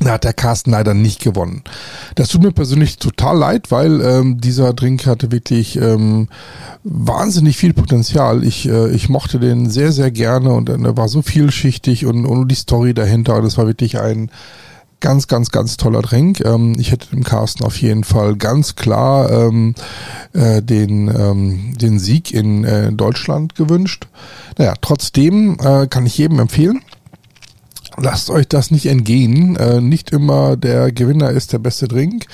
da 0.00 0.12
hat 0.12 0.24
der 0.24 0.32
Carsten 0.32 0.70
leider 0.70 0.94
nicht 0.94 1.20
gewonnen. 1.20 1.62
Das 2.14 2.30
tut 2.30 2.42
mir 2.42 2.52
persönlich 2.52 2.96
total 2.96 3.36
leid, 3.36 3.70
weil 3.70 4.00
ähm, 4.00 4.40
dieser 4.40 4.72
Drink 4.72 5.04
hatte 5.04 5.32
wirklich 5.32 5.76
ähm, 5.76 6.28
wahnsinnig 6.84 7.58
viel 7.58 7.74
Potenzial. 7.74 8.44
Ich, 8.44 8.66
äh, 8.66 8.88
ich 8.92 9.10
mochte 9.10 9.38
den 9.38 9.68
sehr, 9.68 9.92
sehr 9.92 10.10
gerne 10.10 10.54
und 10.54 10.70
äh, 10.70 10.78
er 10.82 10.96
war 10.96 11.08
so 11.08 11.20
vielschichtig 11.20 12.06
und, 12.06 12.24
und 12.24 12.48
die 12.48 12.54
Story 12.54 12.94
dahinter. 12.94 13.44
Es 13.44 13.58
war 13.58 13.66
wirklich 13.66 14.00
ein 14.00 14.30
ganz, 15.06 15.28
ganz, 15.28 15.52
ganz 15.52 15.76
toller 15.76 16.02
Drink. 16.02 16.40
Ähm, 16.44 16.74
ich 16.80 16.90
hätte 16.90 17.10
dem 17.10 17.22
Carsten 17.22 17.62
auf 17.62 17.80
jeden 17.80 18.02
Fall 18.02 18.34
ganz 18.34 18.74
klar 18.74 19.30
ähm, 19.30 19.76
äh, 20.32 20.60
den, 20.60 21.06
ähm, 21.06 21.78
den 21.80 22.00
Sieg 22.00 22.34
in 22.34 22.64
äh, 22.64 22.90
Deutschland 22.90 23.54
gewünscht. 23.54 24.08
Naja, 24.58 24.74
trotzdem 24.80 25.58
äh, 25.60 25.86
kann 25.86 26.06
ich 26.06 26.18
jedem 26.18 26.40
empfehlen. 26.40 26.80
Lasst 27.96 28.30
euch 28.30 28.48
das 28.48 28.72
nicht 28.72 28.86
entgehen. 28.86 29.54
Äh, 29.54 29.80
nicht 29.80 30.10
immer 30.10 30.56
der 30.56 30.90
Gewinner 30.90 31.30
ist 31.30 31.52
der 31.52 31.60
beste 31.60 31.86
Drink. 31.86 32.26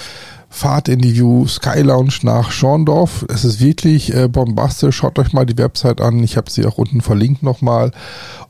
Fahrt 0.53 0.91
in 0.91 0.99
die 0.99 1.15
View 1.15 1.49
Sky 1.49 1.81
Lounge 1.81 2.13
nach 2.23 2.51
Schorndorf. 2.51 3.25
Es 3.29 3.43
ist 3.43 3.59
wirklich 3.59 4.15
äh, 4.15 4.29
bombastisch. 4.29 4.97
Schaut 4.97 5.19
euch 5.19 5.33
mal 5.33 5.47
die 5.47 5.57
Website 5.57 6.03
an. 6.03 6.23
Ich 6.23 6.37
habe 6.37 6.51
sie 6.51 6.67
auch 6.67 6.77
unten 6.77 7.01
verlinkt 7.01 7.43
nochmal. 7.43 7.91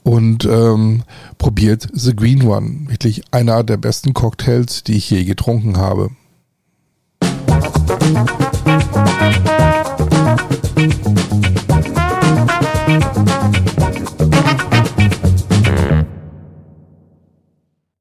Und 0.02 0.44
ähm, 0.44 1.04
probiert 1.38 1.86
The 1.92 2.14
Green 2.14 2.42
One. 2.42 2.88
Wirklich 2.88 3.22
einer 3.30 3.62
der 3.62 3.76
besten 3.76 4.14
Cocktails, 4.14 4.82
die 4.82 4.96
ich 4.96 5.08
je 5.10 5.22
getrunken 5.22 5.76
habe. 5.76 6.10
Musik 10.74 11.21